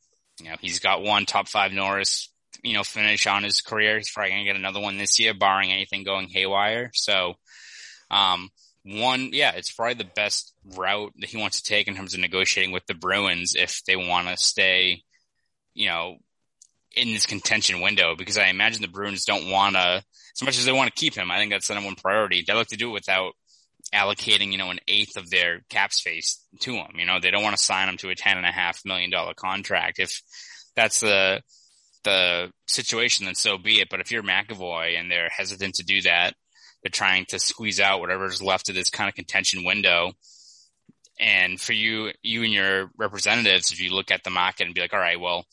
You 0.40 0.50
know, 0.50 0.56
he's 0.60 0.80
got 0.80 1.02
one 1.02 1.26
top 1.26 1.48
five 1.48 1.72
Norris, 1.72 2.30
you 2.62 2.74
know, 2.74 2.84
finish 2.84 3.26
on 3.26 3.42
his 3.42 3.60
career. 3.60 3.96
He's 3.96 4.10
probably 4.10 4.30
gonna 4.30 4.44
get 4.44 4.56
another 4.56 4.80
one 4.80 4.96
this 4.96 5.18
year, 5.18 5.34
barring 5.34 5.72
anything 5.72 6.04
going 6.04 6.28
haywire. 6.28 6.90
So, 6.94 7.34
um, 8.10 8.50
one, 8.84 9.30
yeah, 9.32 9.52
it's 9.52 9.72
probably 9.72 9.94
the 9.94 10.10
best 10.14 10.52
route 10.76 11.12
that 11.18 11.30
he 11.30 11.38
wants 11.38 11.60
to 11.60 11.68
take 11.68 11.88
in 11.88 11.94
terms 11.94 12.14
of 12.14 12.20
negotiating 12.20 12.72
with 12.72 12.86
the 12.86 12.94
Bruins 12.94 13.54
if 13.56 13.82
they 13.86 13.96
want 13.96 14.28
to 14.28 14.36
stay, 14.36 15.02
you 15.72 15.88
know, 15.88 16.16
in 16.94 17.08
this 17.08 17.26
contention 17.26 17.80
window. 17.80 18.14
Because 18.14 18.38
I 18.38 18.48
imagine 18.48 18.82
the 18.82 18.88
Bruins 18.88 19.24
don't 19.24 19.50
want 19.50 19.76
to 19.76 20.04
as 20.36 20.42
much 20.42 20.58
as 20.58 20.64
they 20.64 20.72
want 20.72 20.92
to 20.92 21.00
keep 21.00 21.14
him, 21.14 21.30
I 21.30 21.38
think 21.38 21.52
that's 21.52 21.68
the 21.68 21.74
number 21.74 21.88
one 21.88 21.96
priority. 21.96 22.44
They 22.46 22.52
like 22.52 22.68
to 22.68 22.76
do 22.76 22.90
it 22.90 22.94
without 22.94 23.32
allocating, 23.92 24.50
you 24.50 24.58
know, 24.58 24.70
an 24.70 24.80
eighth 24.88 25.16
of 25.16 25.30
their 25.30 25.60
cap 25.68 25.92
space 25.92 26.44
to 26.60 26.74
him. 26.74 26.92
You 26.96 27.06
know, 27.06 27.20
they 27.20 27.30
don't 27.30 27.42
want 27.42 27.56
to 27.56 27.62
sign 27.62 27.88
him 27.88 27.96
to 27.98 28.10
a 28.10 28.14
ten 28.14 28.36
and 28.36 28.46
a 28.46 28.50
half 28.52 28.84
million 28.84 29.10
dollar 29.10 29.34
contract. 29.34 30.00
If 30.00 30.22
that's 30.74 31.00
the 31.00 31.42
the 32.04 32.50
situation, 32.66 33.26
then 33.26 33.34
so 33.34 33.58
be 33.58 33.80
it. 33.80 33.88
But 33.90 34.00
if 34.00 34.10
you're 34.10 34.22
McAvoy 34.22 34.98
and 34.98 35.10
they're 35.10 35.28
hesitant 35.28 35.74
to 35.76 35.84
do 35.84 36.02
that, 36.02 36.34
they're 36.82 36.90
trying 36.90 37.24
to 37.26 37.38
squeeze 37.38 37.80
out 37.80 38.00
whatever's 38.00 38.42
left 38.42 38.68
of 38.68 38.74
this 38.74 38.90
kind 38.90 39.08
of 39.08 39.14
contention 39.14 39.64
window. 39.64 40.12
And 41.18 41.60
for 41.60 41.72
you, 41.72 42.10
you 42.22 42.42
and 42.42 42.52
your 42.52 42.90
representatives, 42.98 43.70
if 43.70 43.80
you 43.80 43.94
look 43.94 44.10
at 44.10 44.24
the 44.24 44.30
market 44.30 44.66
and 44.66 44.74
be 44.74 44.80
like, 44.80 44.92
all 44.92 45.00
right, 45.00 45.20
well, 45.20 45.46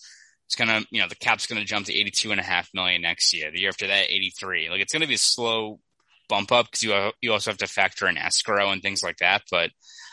it's 0.48 0.55
gonna, 0.55 0.81
you 0.91 1.01
know, 1.01 1.08
the 1.08 1.15
cap's 1.15 1.48
gonna 1.48 1.63
jump 1.63 1.86
to 1.86 1.93
82 1.93 2.31
and 2.31 2.39
a 2.39 2.43
half 2.43 2.70
million 2.74 3.01
next 3.01 3.34
year. 3.34 3.51
The 3.51 3.60
year 3.60 3.70
after 3.70 3.88
that, 3.88 4.10
83. 4.10 4.70
Like 4.70 4.81
it's 4.81 4.91
gonna 4.91 5.08
be 5.08 5.13
a 5.13 5.20
slow 5.20 5.79
bump 6.27 6.51
up 6.51 6.65
because 6.65 6.81
you 6.81 7.12
you 7.22 7.31
also 7.31 7.51
have 7.51 7.58
to 7.60 7.67
factor 7.67 8.08
in 8.08 8.17
escrow 8.17 8.72
and 8.72 8.81
things 8.81 9.03
like 9.03 9.17
that. 9.17 9.43
But 9.51 9.70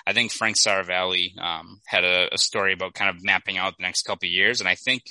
I 0.06 0.12
think 0.12 0.32
Frank 0.32 0.56
Seravalli 0.56 1.38
um, 1.38 1.80
had 1.86 2.04
a, 2.04 2.32
a, 2.32 2.38
story 2.38 2.72
about 2.72 2.94
kind 2.94 3.14
of 3.14 3.22
mapping 3.22 3.58
out 3.58 3.76
the 3.76 3.82
next 3.82 4.02
couple 4.02 4.28
years, 4.28 4.60
and 4.60 4.68
I 4.68 4.74
think 4.74 5.02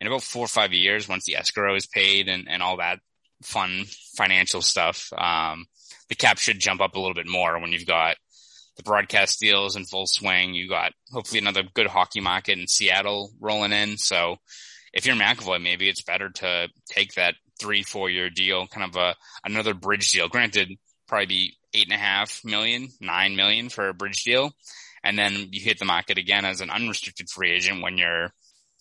in 0.00 0.06
about 0.06 0.22
four 0.22 0.44
or 0.44 0.48
five 0.48 0.72
years, 0.72 1.08
once 1.08 1.24
the 1.24 1.36
escrow 1.36 1.74
is 1.74 1.86
paid 1.86 2.28
and, 2.28 2.48
and 2.48 2.62
all 2.62 2.76
that 2.78 3.00
fun 3.42 3.84
financial 4.16 4.62
stuff, 4.62 5.12
um, 5.16 5.66
the 6.08 6.14
cap 6.14 6.38
should 6.38 6.60
jump 6.60 6.80
up 6.80 6.94
a 6.94 7.00
little 7.00 7.14
bit 7.14 7.26
more 7.26 7.60
when 7.60 7.72
you've 7.72 7.86
got 7.86 8.16
the 8.76 8.82
broadcast 8.82 9.40
deals 9.40 9.76
in 9.76 9.84
full 9.84 10.06
swing. 10.06 10.54
You 10.54 10.68
got 10.68 10.92
hopefully 11.10 11.40
another 11.40 11.62
good 11.74 11.88
hockey 11.88 12.20
market 12.20 12.58
in 12.58 12.68
Seattle 12.68 13.32
rolling 13.40 13.72
in. 13.72 13.98
So 13.98 14.36
if 14.92 15.04
you're 15.04 15.16
McAvoy, 15.16 15.62
maybe 15.62 15.88
it's 15.88 16.02
better 16.02 16.30
to 16.30 16.68
take 16.88 17.14
that 17.14 17.34
three, 17.60 17.82
four 17.82 18.08
year 18.08 18.30
deal, 18.30 18.66
kind 18.66 18.88
of 18.88 18.96
a 18.96 19.16
another 19.44 19.74
bridge 19.74 20.10
deal. 20.12 20.28
Granted, 20.28 20.70
probably 21.08 21.26
be 21.26 21.56
eight 21.74 21.86
and 21.86 21.94
a 21.94 22.02
half 22.02 22.40
million, 22.44 22.88
nine 23.00 23.36
million 23.36 23.68
for 23.68 23.88
a 23.88 23.94
bridge 23.94 24.22
deal. 24.22 24.52
And 25.02 25.18
then 25.18 25.48
you 25.52 25.60
hit 25.60 25.78
the 25.78 25.84
market 25.84 26.18
again 26.18 26.44
as 26.44 26.60
an 26.60 26.70
unrestricted 26.70 27.28
free 27.30 27.52
agent 27.52 27.82
when 27.82 27.98
you're, 27.98 28.32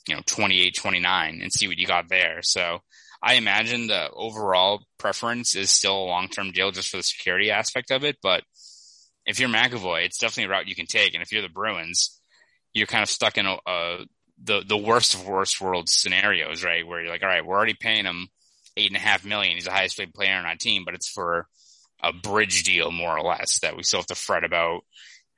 you 0.08 0.16
know, 0.16 0.22
28, 0.26 0.76
29 0.76 1.40
and 1.42 1.52
see 1.52 1.68
what 1.68 1.78
you 1.78 1.88
got 1.88 2.10
there. 2.10 2.40
So 2.42 2.80
I 3.22 3.36
imagine 3.36 3.88
the 3.88 4.10
overall 4.12 4.82
preference 4.98 5.56
is 5.56 5.72
still 5.72 5.98
a 5.98 6.06
long 6.06 6.28
term 6.28 6.52
deal 6.52 6.72
just 6.72 6.90
for 6.90 6.98
the 6.98 7.04
security 7.04 7.52
aspect 7.52 7.92
of 7.92 8.04
it. 8.04 8.18
But 8.22 8.44
if 9.26 9.40
you're 9.40 9.50
McAvoy, 9.50 10.06
it's 10.06 10.20
definitely 10.20 10.46
a 10.46 10.50
route 10.50 10.68
you 10.68 10.76
can 10.76 10.86
take. 10.86 11.14
And 11.14 11.24
if 11.24 11.32
you're 11.32 11.42
the 11.42 11.50
Bruins, 11.50 12.20
you're 12.74 12.88
kind 12.88 13.04
of 13.04 13.10
stuck 13.10 13.38
in 13.38 13.46
a, 13.46 13.58
a 13.66 13.98
the 14.44 14.62
the 14.66 14.78
worst 14.78 15.16
of 15.16 15.28
worst 15.28 15.60
world 15.60 15.90
scenarios, 15.90 16.64
right? 16.64 16.86
Where 16.86 17.02
you're 17.02 17.10
like, 17.10 17.24
all 17.24 17.30
right, 17.30 17.46
we're 17.46 17.58
already 17.58 17.76
paying 17.80 18.06
him 18.06 18.28
eight 18.78 18.90
and 18.90 18.96
a 18.96 19.00
half 19.00 19.26
million. 19.26 19.56
He's 19.56 19.66
the 19.66 19.72
highest 19.72 19.98
paid 19.98 20.14
player 20.14 20.36
on 20.36 20.46
our 20.46 20.56
team, 20.56 20.84
but 20.86 20.94
it's 20.94 21.10
for 21.10 21.48
a 22.04 22.14
bridge 22.14 22.64
deal, 22.64 22.92
more 22.92 23.18
or 23.18 23.24
less, 23.24 23.60
that 23.62 23.76
we 23.76 23.84
still 23.84 24.00
have 24.00 24.08
to 24.08 24.16
fret 24.16 24.44
about 24.44 24.82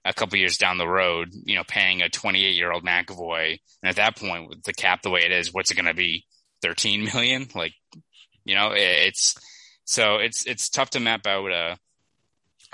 a 0.05 0.13
couple 0.13 0.37
years 0.37 0.57
down 0.57 0.77
the 0.77 0.87
road. 0.87 1.29
You 1.31 1.55
know, 1.55 1.63
paying 1.67 2.01
a 2.01 2.09
28 2.09 2.55
year 2.55 2.71
old 2.71 2.85
McAvoy, 2.85 3.59
and 3.81 3.89
at 3.89 3.97
that 3.97 4.17
point, 4.17 4.49
with 4.49 4.63
the 4.63 4.73
cap 4.73 5.01
the 5.01 5.09
way 5.09 5.21
it 5.21 5.31
is, 5.31 5.53
what's 5.53 5.71
it 5.71 5.75
going 5.75 5.85
to 5.85 5.93
be? 5.93 6.25
13 6.61 7.05
million? 7.05 7.47
Like, 7.55 7.73
you 8.45 8.55
know, 8.55 8.71
it's 8.73 9.35
so 9.85 10.17
it's 10.17 10.45
it's 10.45 10.69
tough 10.69 10.91
to 10.91 10.99
map 10.99 11.25
out 11.27 11.51
a 11.51 11.77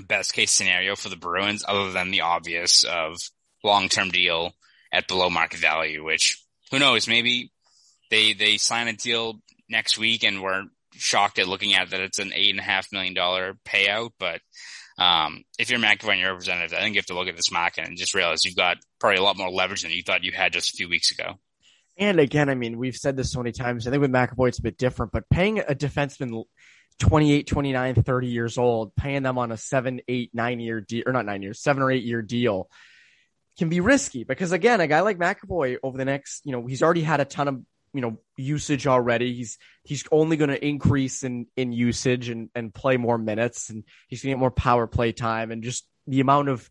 best 0.04 0.34
case 0.34 0.52
scenario 0.52 0.96
for 0.96 1.10
the 1.10 1.16
Bruins, 1.16 1.64
other 1.68 1.92
than 1.92 2.12
the 2.12 2.22
obvious 2.22 2.84
of 2.84 3.18
long 3.64 3.90
term 3.90 4.10
deal 4.10 4.54
at 4.92 5.08
below 5.08 5.30
market 5.30 5.60
value, 5.60 6.04
which 6.04 6.44
who 6.72 6.80
knows, 6.80 7.08
maybe 7.08 7.52
they 8.10 8.34
they 8.34 8.58
sign 8.58 8.88
a 8.88 8.94
deal 8.94 9.42
next 9.70 9.98
week 9.98 10.24
and 10.24 10.42
we're 10.42 10.64
shocked 10.94 11.40
at 11.40 11.48
looking 11.48 11.74
at 11.74 11.90
that 11.90 12.00
it's 12.00 12.20
an 12.20 12.32
eight 12.34 12.52
and 12.52 12.60
a 12.60 12.64
half 12.64 12.92
million 12.92 13.14
dollar 13.14 13.58
payout. 13.66 14.12
But 14.20 14.42
um, 14.98 15.44
if 15.60 15.70
you're 15.70 15.80
McAvoy 15.80 16.12
and 16.12 16.20
your 16.22 16.32
representative, 16.32 16.78
I 16.78 16.82
think 16.82 16.96
you 16.96 17.00
have 17.00 17.08
to 17.08 17.16
look 17.16 17.28
at 17.28 17.36
this 17.36 17.52
market 17.52 17.88
and 17.88 17.98
just 17.98 18.14
realize 18.14 18.46
you've 18.46 18.56
got 18.56 18.78
probably 19.00 19.18
a 19.18 19.24
lot 19.24 19.38
more 19.38 19.50
leverage 19.50 19.82
than 19.82 19.92
you 19.92 20.04
thought 20.04 20.24
you 20.24 20.32
had 20.32 20.54
just 20.54 20.70
a 20.70 20.78
few 20.78 20.88
weeks 20.88 21.12
ago. 21.12 21.40
And 21.98 22.20
again, 22.20 22.50
I 22.50 22.56
mean, 22.56 22.78
we've 22.78 22.96
said 22.96 23.16
this 23.16 23.32
so 23.32 23.40
many 23.40 23.52
times. 23.52 23.88
I 23.88 23.92
think 23.92 24.02
with 24.02 24.12
McAvoy, 24.12 24.50
it's 24.50 24.60
a 24.60 24.64
bit 24.64 24.78
different, 24.78 25.12
but 25.12 25.30
paying 25.30 25.60
a 25.60 25.76
defenseman 25.76 26.44
28, 27.00 27.48
29, 27.48 27.96
30 28.04 28.28
years 28.28 28.58
old, 28.58 28.96
paying 28.96 29.24
them 29.24 29.38
on 29.38 29.52
a 29.52 29.58
seven, 29.58 30.02
eight, 30.08 30.32
nine 30.34 30.60
year 30.60 30.82
deal, 30.82 31.04
or 31.06 31.14
not 31.14 31.26
nine 31.26 31.42
years, 31.42 31.62
seven 31.62 31.84
or 31.84 31.92
eight 31.92 32.04
year 32.04 32.22
deal 32.22 32.70
can 33.58 33.70
be 33.70 33.80
risky 33.80 34.24
because 34.24 34.52
again, 34.52 34.82
a 34.82 34.88
guy 34.88 35.02
like 35.02 35.18
McAvoy 35.18 35.78
over 35.82 35.98
the 35.98 36.06
next, 36.06 36.46
you 36.46 36.52
know, 36.52 36.66
he's 36.66 36.84
already 36.84 37.02
had 37.02 37.22
a 37.22 37.26
ton 37.26 37.48
of, 37.48 37.62
you 37.96 38.02
know, 38.02 38.20
usage 38.36 38.88
already. 38.88 39.34
He's, 39.34 39.58
he's 39.84 40.04
only 40.12 40.36
going 40.36 40.50
to 40.50 40.66
increase 40.66 41.24
in, 41.24 41.48
in 41.56 41.72
usage 41.72 42.28
and, 42.30 42.50
and 42.54 42.74
play 42.74 42.98
more 42.98 43.18
minutes 43.18 43.70
and 43.70 43.86
he's 44.10 44.22
going 44.22 44.32
to 44.32 44.36
get 44.36 44.40
more 44.40 44.52
power 44.52 44.86
play 44.86 45.14
time 45.14 45.52
and 45.52 45.64
just 45.64 45.88
the 46.06 46.20
amount 46.20 46.50
of 46.50 46.70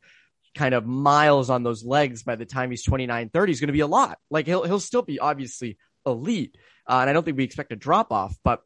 kind 0.55 0.75
of 0.75 0.87
miles 0.87 1.49
on 1.49 1.63
those 1.63 1.83
legs 1.83 2.23
by 2.23 2.37
the 2.37 2.45
time 2.45 2.71
he's 2.71 2.85
29, 2.85 3.31
30 3.31 3.53
is 3.53 3.61
going 3.61 3.69
to 3.69 3.73
be 3.73 3.81
a 3.81 3.87
lot. 3.87 4.19
Like 4.31 4.47
he'll, 4.47 4.65
he'll 4.65 4.79
still 4.79 5.03
be 5.03 5.19
obviously 5.19 5.79
elite. 6.05 6.57
Uh, 6.87 6.99
and 7.01 7.09
I 7.09 7.15
don't 7.15 7.25
think 7.25 7.39
we 7.39 7.45
expect 7.45 7.73
a 7.73 7.77
drop 7.77 8.13
off, 8.13 8.37
but 8.45 8.61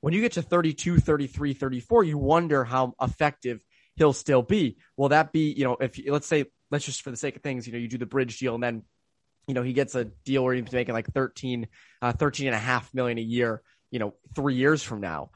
when 0.00 0.14
you 0.14 0.22
get 0.22 0.32
to 0.32 0.42
32, 0.42 0.98
33, 0.98 1.52
34, 1.52 2.04
you 2.04 2.16
wonder 2.16 2.64
how 2.64 2.94
effective 3.00 3.60
he'll 3.96 4.14
still 4.14 4.42
be. 4.42 4.78
Will 4.96 5.10
that 5.10 5.32
be, 5.32 5.52
you 5.52 5.64
know, 5.64 5.76
if 5.78 6.00
let's 6.08 6.26
say, 6.26 6.46
let's 6.70 6.86
just 6.86 7.02
for 7.02 7.10
the 7.10 7.18
sake 7.18 7.36
of 7.36 7.42
things, 7.42 7.66
you 7.66 7.74
know, 7.74 7.78
you 7.78 7.88
do 7.88 7.98
the 7.98 8.06
bridge 8.06 8.38
deal 8.38 8.54
and 8.54 8.62
then, 8.62 8.82
you 9.50 9.54
know, 9.54 9.62
he 9.62 9.72
gets 9.72 9.96
a 9.96 10.04
deal 10.04 10.44
where 10.44 10.54
he's 10.54 10.70
making 10.70 10.94
like 10.94 11.12
13, 11.12 11.66
uh, 12.00 12.12
13 12.12 12.46
and 12.46 12.54
a 12.54 12.58
half 12.58 12.94
million 12.94 13.18
a 13.18 13.22
year, 13.22 13.62
you 13.90 13.98
know, 13.98 14.14
three 14.36 14.54
years 14.54 14.80
from 14.80 15.00
now. 15.00 15.32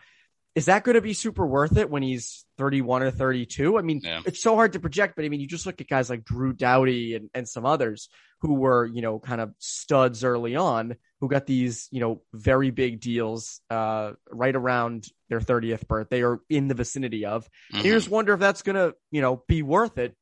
Is 0.55 0.67
that 0.67 0.85
going 0.85 0.95
to 0.95 1.01
be 1.01 1.15
super 1.15 1.45
worth 1.45 1.77
it 1.77 1.91
when 1.91 2.05
he's 2.05 2.47
31 2.59 3.03
or 3.03 3.11
32? 3.11 3.77
I 3.77 3.83
mean, 3.83 4.03
yeah. 4.05 4.21
it's 4.25 4.41
so 4.41 4.55
hard 4.55 4.75
to 4.75 4.79
project, 4.79 5.17
but 5.17 5.25
I 5.25 5.29
mean, 5.29 5.41
you 5.41 5.49
just 5.49 5.67
look 5.67 5.81
at 5.81 5.89
guys 5.89 6.09
like 6.09 6.25
Drew 6.25 6.53
Doughty 6.53 7.17
and, 7.17 7.29
and 7.35 7.49
some 7.49 7.67
others 7.67 8.09
who 8.41 8.55
were, 8.55 8.87
you 8.87 9.03
know, 9.03 9.19
kind 9.19 9.41
of 9.41 9.53
studs 9.59 10.23
early 10.23 10.55
on 10.55 10.95
who 11.21 11.29
got 11.29 11.47
these, 11.47 11.89
you 11.91 11.99
know, 11.99 12.23
very 12.33 12.71
big 12.71 13.01
deals 13.01 13.63
uh, 13.69 14.13
right 14.31 14.55
around 14.55 15.09
their 15.29 15.41
30th 15.41 15.89
birthday 15.89 16.23
or 16.23 16.41
in 16.49 16.69
the 16.69 16.75
vicinity 16.75 17.25
of. 17.25 17.49
Mm-hmm. 17.73 17.87
You 17.87 17.93
just 17.93 18.09
wonder 18.09 18.33
if 18.35 18.39
that's 18.39 18.63
going 18.63 18.77
to, 18.77 18.95
you 19.11 19.23
know, 19.23 19.43
be 19.49 19.63
worth 19.63 19.99
it 19.99 20.15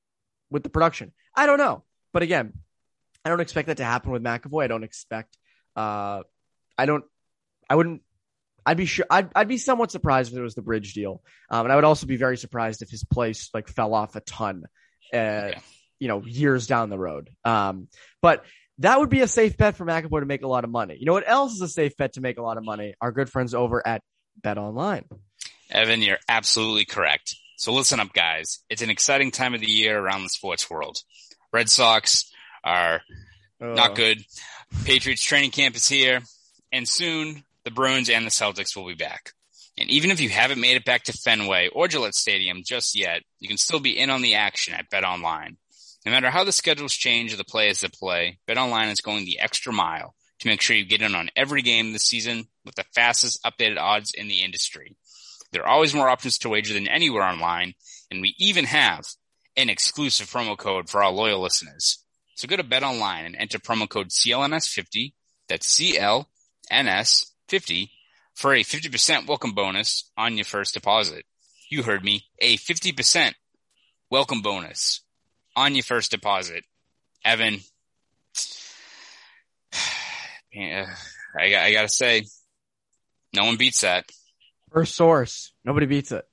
with 0.51 0.63
the 0.63 0.71
production. 0.71 1.13
I 1.37 1.45
don't 1.45 1.59
know. 1.59 1.85
But 2.15 2.23
again, 2.23 2.55
I 3.25 3.29
don't 3.29 3.41
expect 3.41 3.69
that 3.69 3.77
to 3.77 3.85
happen 3.85 4.11
with 4.11 4.23
McAvoy. 4.23 4.65
I 4.65 4.69
don't 4.69 4.85
expect, 4.85 5.37
uh, 5.77 6.23
I 6.77 6.87
don't, 6.87 7.05
I 7.69 7.77
wouldn't, 7.77 8.03
I'd 8.65 8.77
be 8.77 8.87
sure, 8.87 9.07
I'd, 9.11 9.31
I'd 9.35 9.49
be 9.49 9.59
somewhat 9.59 9.91
surprised 9.91 10.33
if 10.33 10.39
it 10.39 10.43
was 10.43 10.55
the 10.55 10.63
bridge 10.63 10.95
deal. 10.95 11.23
Um, 11.51 11.67
and 11.67 11.73
I 11.73 11.77
would 11.77 11.85
also 11.85 12.07
be 12.07 12.17
very 12.17 12.37
surprised 12.37 12.83
if 12.83 12.91
his 12.91 13.05
place 13.05 13.51
like 13.55 13.69
fell 13.69 13.95
off 13.95 14.17
a 14.17 14.21
ton, 14.21 14.65
uh, 15.13 15.17
yeah. 15.17 15.61
you 15.99 16.09
know, 16.09 16.23
years 16.25 16.67
down 16.67 16.91
the 16.91 16.99
road. 16.99 17.31
Um, 17.45 17.89
but 18.21 18.45
that 18.79 18.99
would 18.99 19.11
be 19.11 19.21
a 19.21 19.29
safe 19.29 19.57
bet 19.57 19.77
for 19.77 19.85
McAvoy 19.85 20.21
to 20.21 20.27
make 20.27 20.43
a 20.43 20.49
lot 20.49 20.65
of 20.65 20.71
money. 20.71 20.97
You 20.99 21.07
know 21.07 21.13
what 21.13 21.29
else 21.29 21.55
is 21.55 21.61
a 21.61 21.69
safe 21.69 21.97
bet 21.97 22.15
to 22.15 22.21
make 22.21 22.39
a 22.39 22.43
lot 22.43 22.57
of 22.57 22.65
money? 22.65 22.95
Our 23.01 23.13
good 23.13 23.31
friends 23.31 23.55
over 23.55 23.87
at 23.87 24.03
BetOnline. 24.41 25.05
Evan, 25.71 26.03
you're 26.03 26.19
absolutely 26.29 26.85
correct. 26.85 27.37
So 27.57 27.73
listen 27.73 28.01
up, 28.01 28.13
guys. 28.13 28.59
It's 28.69 28.83
an 28.83 28.91
exciting 28.91 29.31
time 29.31 29.55
of 29.55 29.61
the 29.61 29.71
year 29.71 29.99
around 29.99 30.25
the 30.25 30.29
sports 30.29 30.69
world. 30.69 30.99
Red 31.53 31.69
Sox 31.69 32.32
are 32.65 33.03
not 33.61 33.93
oh. 33.93 33.95
good. 33.95 34.25
Patriots 34.85 35.23
training 35.23 35.51
camp 35.51 35.77
is 35.77 35.89
here, 35.89 36.21
and 36.73 36.89
soon 36.89 37.45
the 37.65 37.71
Bruins 37.71 38.11
and 38.11 38.27
the 38.27 38.31
Celtics 38.31 38.77
will 38.77 38.87
be 38.87 38.95
back. 38.95 39.33
And 39.79 39.89
even 39.89 40.11
if 40.11 40.21
you 40.21 40.29
haven't 40.29 40.61
made 40.61 40.77
it 40.77 40.85
back 40.85 41.05
to 41.05 41.13
Fenway 41.13 41.69
or 41.69 41.89
Gillette 41.89 42.15
Stadium 42.15 42.63
just 42.65 42.99
yet, 42.99 43.23
you 43.39 43.49
can 43.49 43.57
still 43.57 43.81
be 43.81 43.99
in 43.99 44.11
on 44.11 44.23
the 44.23 44.35
action 44.35 44.75
at 44.75 44.91
BetOnline. 44.91 45.57
No 46.05 46.13
matter 46.13 46.31
how 46.31 46.45
the 46.45 46.53
schedules 46.53 46.93
change 46.93 47.33
or 47.33 47.37
the 47.37 47.45
players 47.45 47.81
that 47.81 47.95
play, 47.95 48.39
BetOnline 48.49 48.91
is 48.93 49.01
going 49.01 49.25
the 49.25 49.39
extra 49.39 49.73
mile 49.73 50.15
to 50.41 50.49
make 50.49 50.61
sure 50.61 50.77
you 50.77 50.85
get 50.85 51.03
in 51.03 51.15
on 51.15 51.31
every 51.37 51.63
game 51.63 51.93
this 51.93 52.03
season 52.03 52.45
with 52.65 52.75
the 52.75 52.85
fastest 52.95 53.43
updated 53.45 53.79
odds 53.79 54.13
in 54.13 54.29
the 54.29 54.43
industry. 54.43 54.97
There 55.53 55.63
are 55.63 55.69
always 55.69 55.95
more 55.95 56.09
options 56.09 56.39
to 56.39 56.49
wager 56.49 56.75
than 56.75 56.89
anywhere 56.89 57.23
online, 57.23 57.75
and 58.11 58.21
we 58.21 58.35
even 58.39 58.65
have 58.65 59.05
an 59.57 59.71
exclusive 59.71 60.29
promo 60.29 60.57
code 60.57 60.91
for 60.91 61.03
our 61.03 61.13
loyal 61.13 61.41
listeners. 61.41 62.03
So 62.35 62.49
go 62.49 62.57
to 62.57 62.65
BetOnline 62.65 63.27
and 63.27 63.37
enter 63.37 63.59
promo 63.59 63.87
code 63.89 64.09
CLNS50, 64.09 65.13
that's 65.49 65.79
CLNS50, 65.79 67.91
for 68.35 68.55
a 68.55 68.65
50% 68.65 69.27
welcome 69.27 69.53
bonus 69.53 70.11
on 70.17 70.37
your 70.37 70.45
first 70.45 70.75
deposit. 70.75 71.25
You 71.69 71.83
heard 71.83 72.05
me, 72.05 72.25
a 72.41 72.57
50% 72.57 73.35
welcome 74.11 74.43
bonus 74.43 75.03
on 75.57 75.75
your 75.75 75.85
first 75.85 76.11
deposit. 76.11 76.65
Evan, 77.25 77.55
yeah, 80.53 80.95
I, 81.39 81.57
I 81.57 81.73
gotta 81.73 81.89
say, 81.89 82.25
no 83.33 83.45
one 83.45 83.57
beats 83.57 83.83
that. 83.83 84.07
First 84.73 84.97
source. 84.97 85.53
Nobody 85.65 85.87
beats 85.87 86.13
it. 86.13 86.25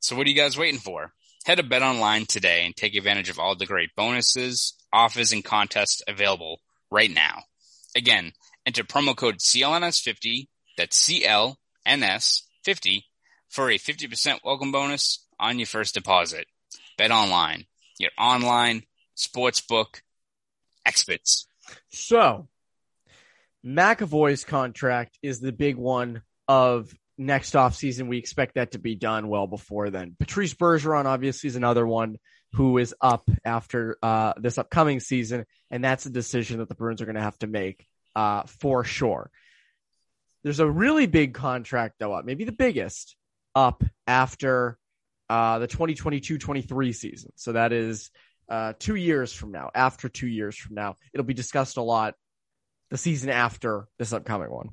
So 0.00 0.16
what 0.16 0.26
are 0.26 0.30
you 0.30 0.36
guys 0.36 0.56
waiting 0.56 0.80
for? 0.80 1.12
Head 1.44 1.56
to 1.56 1.62
BetOnline 1.62 2.26
today 2.26 2.64
and 2.64 2.74
take 2.74 2.94
advantage 2.94 3.30
of 3.30 3.38
all 3.38 3.54
the 3.54 3.66
great 3.66 3.90
bonuses, 3.96 4.74
offers, 4.92 5.32
and 5.32 5.44
contests 5.44 6.02
available 6.06 6.60
right 6.90 7.10
now. 7.10 7.44
Again, 7.96 8.32
enter 8.66 8.84
promo 8.84 9.16
code 9.16 9.38
CLNS50, 9.38 10.48
that's 10.76 11.08
CLNS50, 11.08 13.04
for 13.48 13.70
a 13.70 13.78
50% 13.78 14.38
welcome 14.44 14.72
bonus 14.72 15.26
on 15.38 15.58
your 15.58 15.66
first 15.66 15.94
deposit. 15.94 16.46
BetOnline, 16.98 17.66
your 17.98 18.10
online 18.18 18.82
sportsbook 19.16 20.02
experts. 20.86 21.46
So, 21.90 22.48
McAvoy's 23.64 24.44
contract 24.44 25.18
is 25.22 25.40
the 25.40 25.52
big 25.52 25.76
one 25.76 26.22
of 26.48 26.92
next 27.16 27.54
off 27.54 27.74
season. 27.74 28.08
We 28.08 28.18
expect 28.18 28.54
that 28.54 28.72
to 28.72 28.78
be 28.78 28.94
done 28.94 29.28
well 29.28 29.46
before 29.46 29.90
then. 29.90 30.16
Patrice 30.18 30.54
Bergeron 30.54 31.04
obviously 31.04 31.48
is 31.48 31.56
another 31.56 31.86
one 31.86 32.16
who 32.54 32.78
is 32.78 32.94
up 33.00 33.28
after 33.44 33.96
uh, 34.02 34.34
this 34.36 34.58
upcoming 34.58 35.00
season, 35.00 35.46
and 35.70 35.84
that's 35.84 36.06
a 36.06 36.10
decision 36.10 36.58
that 36.58 36.68
the 36.68 36.74
Bruins 36.74 37.00
are 37.00 37.06
going 37.06 37.16
to 37.16 37.22
have 37.22 37.38
to 37.38 37.46
make 37.46 37.86
uh, 38.16 38.42
for 38.44 38.84
sure. 38.84 39.30
There's 40.42 40.60
a 40.60 40.68
really 40.68 41.06
big 41.06 41.34
contract 41.34 41.96
though 41.98 42.14
up, 42.14 42.24
maybe 42.24 42.44
the 42.44 42.52
biggest 42.52 43.16
up 43.54 43.84
after 44.06 44.78
uh, 45.28 45.60
the 45.60 45.68
2022-23 45.68 46.94
season. 46.94 47.32
So 47.36 47.52
that 47.52 47.72
is 47.72 48.10
uh, 48.48 48.72
two 48.78 48.96
years 48.96 49.32
from 49.32 49.52
now. 49.52 49.70
After 49.74 50.08
two 50.08 50.26
years 50.26 50.56
from 50.56 50.74
now, 50.74 50.96
it'll 51.12 51.26
be 51.26 51.34
discussed 51.34 51.76
a 51.76 51.82
lot. 51.82 52.14
The 52.90 52.98
season 52.98 53.30
after 53.30 53.86
this 53.98 54.12
upcoming 54.12 54.50
one. 54.50 54.70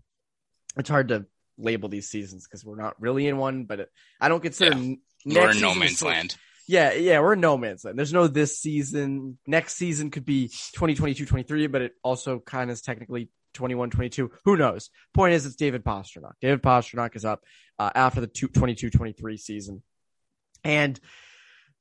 It's 0.75 0.89
hard 0.89 1.09
to 1.09 1.27
label 1.59 1.89
these 1.89 2.09
seasons 2.09 2.47
because 2.47 2.65
we're 2.65 2.81
not 2.81 2.99
really 2.99 3.27
in 3.27 3.37
one, 3.37 3.65
but 3.65 3.81
it, 3.81 3.89
I 4.19 4.29
don't 4.29 4.41
consider 4.41 4.75
yeah. 4.75 4.95
we're 5.25 5.51
in 5.51 5.61
no 5.61 5.75
man's 5.75 6.01
land. 6.01 6.35
Yeah, 6.67 6.93
yeah, 6.93 7.21
we're 7.21 7.33
in 7.33 7.39
no 7.39 7.57
man's 7.57 7.85
land. 7.85 7.97
There's 7.97 8.11
no 8.11 8.27
this 8.27 8.59
season. 8.59 9.37
Next 9.47 9.75
season 9.75 10.11
could 10.11 10.25
be 10.25 10.49
2022, 10.49 11.25
23, 11.25 11.67
but 11.67 11.81
it 11.81 11.93
also 12.03 12.39
kind 12.39 12.69
of 12.69 12.73
is 12.73 12.81
technically 12.81 13.29
21, 13.53 13.89
22. 13.89 14.31
Who 14.43 14.57
knows? 14.57 14.89
Point 15.13 15.33
is, 15.33 15.45
it's 15.45 15.55
David 15.55 15.85
Pastrnak. 15.85 16.33
David 16.41 16.61
Pastrnak 16.61 17.15
is 17.15 17.23
up 17.23 17.43
uh, 17.79 17.89
after 17.95 18.19
the 18.19 18.27
22, 18.27 18.89
23 18.89 19.37
season. 19.37 19.81
And 20.63 20.99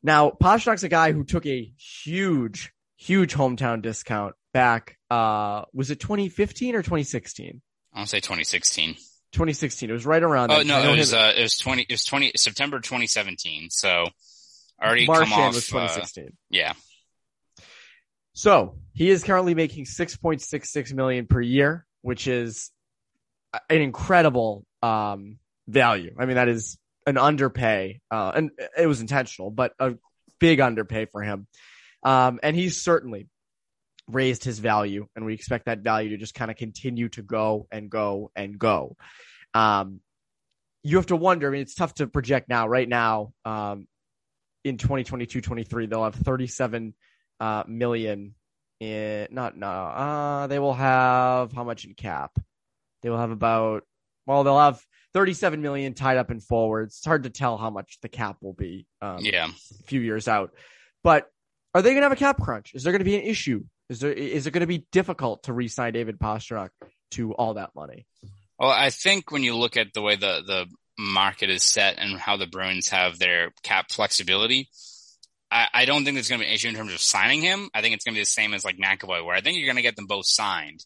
now 0.04 0.30
Pastrnak's 0.30 0.84
a 0.84 0.88
guy 0.88 1.10
who 1.10 1.24
took 1.24 1.46
a 1.46 1.72
huge, 1.76 2.72
huge 2.96 3.34
hometown 3.34 3.82
discount 3.82 4.34
back. 4.52 4.98
Uh, 5.10 5.62
was 5.74 5.90
it 5.90 5.98
2015 5.98 6.76
or 6.76 6.82
2016? 6.82 7.60
I'll 7.92 8.06
say 8.06 8.18
2016. 8.18 8.94
2016. 9.32 9.90
It 9.90 9.92
was 9.92 10.06
right 10.06 10.22
around. 10.22 10.52
Oh 10.52 10.62
no, 10.62 10.92
it 10.92 10.98
was 10.98 11.12
uh, 11.12 11.32
it 11.36 11.42
was 11.42 11.58
20. 11.58 11.82
It 11.82 11.92
was 11.92 12.04
20 12.04 12.32
September 12.36 12.78
2017. 12.78 13.68
So 13.70 14.06
already 14.82 15.06
Marchand 15.06 15.30
come 15.30 15.40
off. 15.40 15.54
was 15.54 15.66
2016. 15.66 16.24
Uh, 16.24 16.28
yeah. 16.50 16.72
So 18.32 18.78
he 18.92 19.08
is 19.08 19.24
currently 19.24 19.54
making 19.54 19.86
6.66 19.86 20.92
million 20.92 21.26
per 21.26 21.40
year, 21.40 21.86
which 22.02 22.26
is 22.26 22.70
an 23.70 23.80
incredible 23.80 24.66
um, 24.82 25.38
value. 25.66 26.14
I 26.18 26.26
mean, 26.26 26.36
that 26.36 26.48
is 26.48 26.78
an 27.06 27.16
underpay, 27.16 28.00
uh, 28.10 28.32
and 28.34 28.50
it 28.76 28.86
was 28.86 29.00
intentional, 29.00 29.50
but 29.50 29.72
a 29.78 29.94
big 30.38 30.60
underpay 30.60 31.06
for 31.06 31.22
him. 31.22 31.46
Um, 32.02 32.40
and 32.42 32.54
he's 32.54 32.82
certainly 32.82 33.28
raised 34.08 34.44
his 34.44 34.58
value, 34.58 35.06
and 35.16 35.24
we 35.24 35.34
expect 35.34 35.66
that 35.66 35.80
value 35.80 36.10
to 36.10 36.16
just 36.16 36.34
kind 36.34 36.50
of 36.50 36.56
continue 36.56 37.08
to 37.10 37.22
go 37.22 37.66
and 37.70 37.90
go 37.90 38.30
and 38.36 38.58
go. 38.58 38.96
Um, 39.54 40.00
you 40.82 40.98
have 40.98 41.06
to 41.06 41.16
wonder. 41.16 41.48
I 41.48 41.50
mean, 41.50 41.62
it's 41.62 41.74
tough 41.74 41.94
to 41.94 42.06
project 42.06 42.48
now. 42.48 42.68
Right 42.68 42.88
now, 42.88 43.32
um, 43.44 43.88
in 44.66 44.76
2022-23 44.78 45.88
they'll 45.88 46.04
have 46.04 46.14
37 46.14 46.94
uh, 47.40 47.64
million 47.66 48.34
in 48.80 49.28
not 49.30 49.56
no 49.56 49.66
uh 49.68 50.46
they 50.48 50.58
will 50.58 50.74
have 50.74 51.52
how 51.52 51.64
much 51.64 51.84
in 51.84 51.94
cap? 51.94 52.38
They 53.02 53.10
will 53.10 53.18
have 53.18 53.30
about 53.30 53.84
well 54.26 54.44
they'll 54.44 54.58
have 54.58 54.80
37 55.14 55.62
million 55.62 55.94
tied 55.94 56.18
up 56.18 56.30
in 56.30 56.40
forwards. 56.40 56.96
It's 56.98 57.06
hard 57.06 57.22
to 57.22 57.30
tell 57.30 57.56
how 57.56 57.70
much 57.70 57.98
the 58.02 58.08
cap 58.08 58.36
will 58.42 58.52
be 58.52 58.86
um, 59.00 59.20
Yeah. 59.20 59.46
a 59.48 59.82
few 59.84 60.00
years 60.02 60.28
out. 60.28 60.50
But 61.02 61.30
are 61.74 61.80
they 61.80 61.90
going 61.90 62.02
to 62.02 62.08
have 62.08 62.12
a 62.12 62.16
cap 62.16 62.38
crunch? 62.38 62.74
Is 62.74 62.82
there 62.82 62.92
going 62.92 63.00
to 63.00 63.04
be 63.04 63.16
an 63.16 63.22
issue? 63.22 63.64
Is 63.88 64.00
there 64.00 64.12
is 64.12 64.46
it 64.46 64.50
going 64.50 64.60
to 64.62 64.66
be 64.66 64.84
difficult 64.92 65.44
to 65.44 65.52
re-sign 65.54 65.92
David 65.94 66.18
Pastrnak 66.18 66.70
to 67.12 67.32
all 67.34 67.54
that 67.54 67.70
money? 67.74 68.06
Well, 68.58 68.70
I 68.70 68.90
think 68.90 69.30
when 69.30 69.42
you 69.42 69.56
look 69.56 69.76
at 69.76 69.92
the 69.94 70.02
way 70.02 70.16
the, 70.16 70.42
the 70.46 70.66
market 70.98 71.50
is 71.50 71.62
set 71.62 71.98
and 71.98 72.18
how 72.18 72.36
the 72.36 72.46
Bruins 72.46 72.88
have 72.90 73.18
their 73.18 73.52
cap 73.62 73.90
flexibility, 73.90 74.68
I, 75.50 75.68
I 75.72 75.84
don't 75.84 76.04
think 76.04 76.14
there's 76.14 76.28
going 76.28 76.40
to 76.40 76.44
be 76.44 76.50
an 76.50 76.54
issue 76.54 76.68
in 76.68 76.74
terms 76.74 76.92
of 76.92 77.00
signing 77.00 77.40
him. 77.40 77.70
I 77.74 77.80
think 77.80 77.94
it's 77.94 78.04
going 78.04 78.14
to 78.14 78.18
be 78.18 78.22
the 78.22 78.26
same 78.26 78.54
as 78.54 78.64
like 78.64 78.78
McAvoy, 78.78 79.24
where 79.24 79.36
I 79.36 79.40
think 79.40 79.58
you're 79.58 79.66
going 79.66 79.76
to 79.76 79.82
get 79.82 79.96
them 79.96 80.06
both 80.06 80.26
signed. 80.26 80.84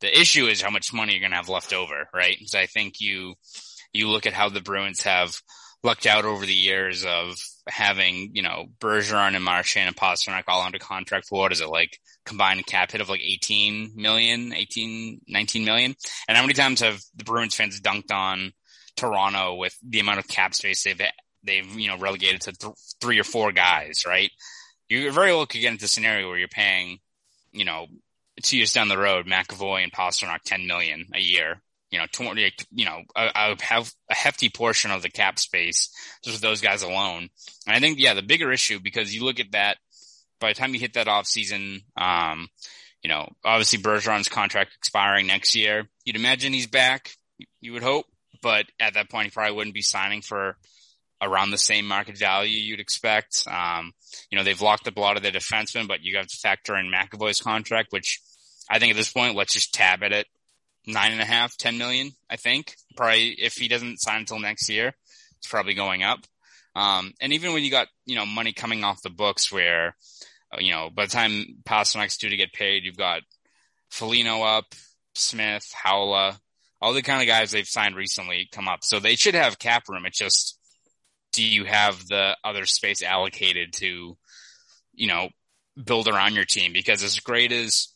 The 0.00 0.20
issue 0.20 0.46
is 0.46 0.60
how 0.60 0.70
much 0.70 0.92
money 0.92 1.12
you're 1.12 1.20
going 1.20 1.30
to 1.30 1.36
have 1.36 1.48
left 1.48 1.72
over, 1.72 2.08
right? 2.12 2.36
So 2.46 2.58
I 2.58 2.66
think 2.66 3.00
you, 3.00 3.34
you 3.92 4.08
look 4.08 4.26
at 4.26 4.32
how 4.32 4.48
the 4.48 4.60
Bruins 4.60 5.02
have 5.02 5.40
lucked 5.84 6.06
out 6.06 6.24
over 6.24 6.44
the 6.44 6.52
years 6.52 7.04
of 7.04 7.36
having, 7.68 8.30
you 8.34 8.42
know, 8.42 8.66
Bergeron 8.80 9.34
and 9.34 9.44
Marchand 9.44 9.88
and 9.88 9.96
Pastrnak 9.96 10.44
all 10.48 10.62
under 10.62 10.78
contract 10.78 11.26
for 11.28 11.38
what 11.38 11.52
is 11.52 11.60
it 11.60 11.68
like 11.68 11.98
combined 12.24 12.66
cap 12.66 12.92
hit 12.92 13.00
of 13.00 13.08
like 13.08 13.20
18 13.20 13.92
million, 13.96 14.52
18, 14.52 15.22
19 15.26 15.64
million. 15.64 15.94
And 16.28 16.36
how 16.36 16.42
many 16.42 16.54
times 16.54 16.80
have 16.80 17.00
the 17.16 17.24
Bruins 17.24 17.54
fans 17.54 17.80
dunked 17.80 18.12
on 18.12 18.52
Toronto 18.96 19.54
with 19.54 19.76
the 19.82 20.00
amount 20.00 20.18
of 20.18 20.28
cap 20.28 20.54
space 20.54 20.84
they've, 20.84 21.00
they've, 21.42 21.66
you 21.74 21.88
know, 21.88 21.98
relegated 21.98 22.42
to 22.42 22.52
th- 22.52 22.74
three 23.00 23.18
or 23.18 23.24
four 23.24 23.52
guys, 23.52 24.04
right? 24.06 24.30
You 24.88 25.10
very 25.12 25.32
well 25.32 25.46
could 25.46 25.60
get 25.60 25.72
into 25.72 25.86
a 25.86 25.88
scenario 25.88 26.28
where 26.28 26.38
you're 26.38 26.48
paying, 26.48 26.98
you 27.52 27.64
know, 27.64 27.86
two 28.42 28.56
years 28.56 28.72
down 28.72 28.88
the 28.88 28.98
road, 28.98 29.26
McAvoy 29.26 29.82
and 29.82 29.92
Pastrnak 29.92 30.42
10 30.44 30.66
million 30.66 31.06
a 31.14 31.20
year. 31.20 31.62
You 31.90 31.98
know, 31.98 32.06
20, 32.10 32.52
you 32.70 32.86
know, 32.86 33.02
I, 33.14 33.30
I 33.34 33.56
have 33.60 33.92
a 34.10 34.14
hefty 34.14 34.48
portion 34.48 34.90
of 34.90 35.02
the 35.02 35.10
cap 35.10 35.38
space 35.38 35.90
just 36.24 36.36
with 36.36 36.42
those 36.42 36.62
guys 36.62 36.82
alone. 36.82 37.28
And 37.66 37.76
I 37.76 37.80
think, 37.80 37.98
yeah, 37.98 38.14
the 38.14 38.22
bigger 38.22 38.50
issue 38.50 38.80
because 38.82 39.14
you 39.14 39.24
look 39.24 39.40
at 39.40 39.52
that 39.52 39.76
by 40.40 40.48
the 40.48 40.54
time 40.54 40.74
you 40.74 40.80
hit 40.80 40.94
that 40.94 41.08
off 41.08 41.26
season, 41.26 41.82
um, 41.96 42.48
you 43.02 43.08
know, 43.08 43.28
obviously 43.44 43.78
Bergeron's 43.78 44.28
contract 44.28 44.74
expiring 44.76 45.26
next 45.26 45.54
year. 45.54 45.88
You'd 46.04 46.16
imagine 46.16 46.52
he's 46.52 46.66
back. 46.66 47.12
You 47.60 47.72
would 47.72 47.82
hope, 47.82 48.06
but 48.42 48.66
at 48.80 48.94
that 48.94 49.10
point, 49.10 49.26
he 49.26 49.30
probably 49.30 49.54
wouldn't 49.54 49.74
be 49.74 49.82
signing 49.82 50.20
for 50.20 50.56
around 51.22 51.50
the 51.50 51.58
same 51.58 51.86
market 51.86 52.18
value 52.18 52.58
you'd 52.58 52.80
expect. 52.80 53.44
Um, 53.48 53.92
you 54.30 54.36
know, 54.36 54.44
they've 54.44 54.60
locked 54.60 54.88
up 54.88 54.96
a 54.96 55.00
lot 55.00 55.16
of 55.16 55.22
their 55.22 55.32
defensemen, 55.32 55.86
but 55.86 56.02
you 56.02 56.16
have 56.16 56.26
to 56.26 56.38
factor 56.42 56.76
in 56.76 56.90
McAvoy's 56.90 57.40
contract, 57.40 57.92
which 57.92 58.20
I 58.68 58.78
think 58.78 58.90
at 58.90 58.96
this 58.96 59.12
point, 59.12 59.36
let's 59.36 59.52
just 59.52 59.72
tab 59.72 60.02
at 60.02 60.12
it. 60.12 60.26
Nine 60.84 61.12
and 61.12 61.20
a 61.20 61.24
half, 61.24 61.56
ten 61.56 61.78
million, 61.78 62.10
I 62.28 62.36
think. 62.36 62.74
Probably 62.96 63.28
if 63.38 63.54
he 63.54 63.68
doesn't 63.68 64.00
sign 64.00 64.20
until 64.20 64.40
next 64.40 64.68
year, 64.68 64.94
it's 65.38 65.48
probably 65.48 65.74
going 65.74 66.02
up. 66.02 66.18
Um, 66.74 67.12
and 67.20 67.32
even 67.32 67.52
when 67.52 67.62
you 67.62 67.70
got, 67.70 67.86
you 68.04 68.16
know, 68.16 68.26
money 68.26 68.52
coming 68.52 68.82
off 68.82 69.02
the 69.02 69.10
books 69.10 69.52
where, 69.52 69.94
uh, 70.52 70.58
you 70.58 70.72
know, 70.72 70.90
by 70.90 71.04
the 71.06 71.12
time 71.12 71.58
Pastrnak's 71.64 72.16
due 72.16 72.30
to 72.30 72.36
get 72.36 72.52
paid, 72.52 72.84
you've 72.84 72.96
got 72.96 73.22
Foligno 73.90 74.42
up, 74.42 74.74
Smith, 75.14 75.72
Haula, 75.84 76.38
all 76.82 76.92
the 76.92 77.00
kind 77.00 77.22
of 77.22 77.28
guys 77.28 77.52
they've 77.52 77.68
signed 77.68 77.94
recently 77.94 78.48
come 78.50 78.66
up. 78.66 78.82
So 78.82 78.98
they 78.98 79.14
should 79.14 79.36
have 79.36 79.60
cap 79.60 79.88
room. 79.88 80.04
It's 80.04 80.18
just, 80.18 80.58
do 81.32 81.44
you 81.44 81.64
have 81.64 82.08
the 82.08 82.36
other 82.42 82.66
space 82.66 83.02
allocated 83.02 83.72
to, 83.74 84.18
you 84.92 85.06
know, 85.06 85.28
build 85.82 86.08
around 86.08 86.34
your 86.34 86.44
team? 86.44 86.72
Because 86.72 87.04
as 87.04 87.20
great 87.20 87.52
as 87.52 87.86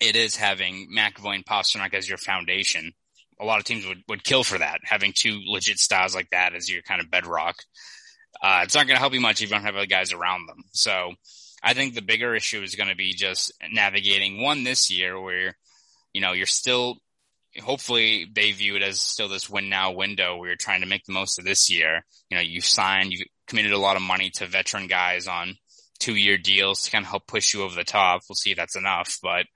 it 0.00 0.16
is 0.16 0.36
having 0.36 0.88
McAvoy 0.90 1.34
and 1.34 1.44
Pastrnak 1.44 1.92
as 1.92 2.08
your 2.08 2.16
foundation, 2.16 2.92
a 3.38 3.44
lot 3.44 3.58
of 3.58 3.64
teams 3.64 3.86
would, 3.86 4.02
would 4.08 4.24
kill 4.24 4.42
for 4.42 4.56
that, 4.56 4.80
having 4.84 5.12
two 5.14 5.40
legit 5.44 5.78
styles 5.78 6.14
like 6.14 6.30
that 6.30 6.54
as 6.54 6.70
your 6.70 6.80
kind 6.80 7.02
of 7.02 7.10
bedrock. 7.10 7.56
Uh, 8.42 8.62
it's 8.64 8.74
not 8.74 8.86
going 8.86 8.96
to 8.96 9.00
help 9.00 9.12
you 9.12 9.20
much 9.20 9.42
if 9.42 9.50
you 9.50 9.54
don't 9.54 9.64
have 9.64 9.76
other 9.76 9.84
guys 9.84 10.14
around 10.14 10.48
them. 10.48 10.64
So 10.72 11.12
I 11.62 11.74
think 11.74 11.94
the 11.94 12.00
bigger 12.00 12.34
issue 12.34 12.62
is 12.62 12.74
going 12.74 12.88
to 12.88 12.96
be 12.96 13.12
just 13.12 13.52
navigating 13.70 14.42
one 14.42 14.64
this 14.64 14.90
year 14.90 15.20
where, 15.20 15.58
you 16.14 16.22
know, 16.22 16.32
you're 16.32 16.46
still, 16.46 16.96
hopefully 17.60 18.26
they 18.32 18.52
view 18.52 18.76
it 18.76 18.82
as 18.82 19.00
still 19.00 19.28
this 19.28 19.50
win 19.50 19.68
now 19.68 19.92
window 19.92 20.36
where 20.36 20.48
you're 20.48 20.56
trying 20.56 20.80
to 20.80 20.86
make 20.86 21.04
the 21.04 21.12
most 21.12 21.38
of 21.38 21.44
this 21.44 21.70
year. 21.70 22.04
You 22.30 22.36
know, 22.36 22.42
you've 22.42 22.64
signed, 22.64 23.12
you've 23.12 23.26
committed 23.46 23.72
a 23.72 23.78
lot 23.78 23.96
of 23.96 24.02
money 24.02 24.30
to 24.36 24.46
veteran 24.46 24.86
guys 24.86 25.26
on 25.26 25.56
two 25.98 26.14
year 26.14 26.38
deals 26.38 26.82
to 26.82 26.90
kind 26.90 27.04
of 27.04 27.10
help 27.10 27.26
push 27.26 27.52
you 27.52 27.62
over 27.62 27.74
the 27.74 27.84
top. 27.84 28.22
We'll 28.28 28.36
see 28.36 28.52
if 28.52 28.56
that's 28.56 28.76
enough, 28.76 29.18
but, 29.22 29.46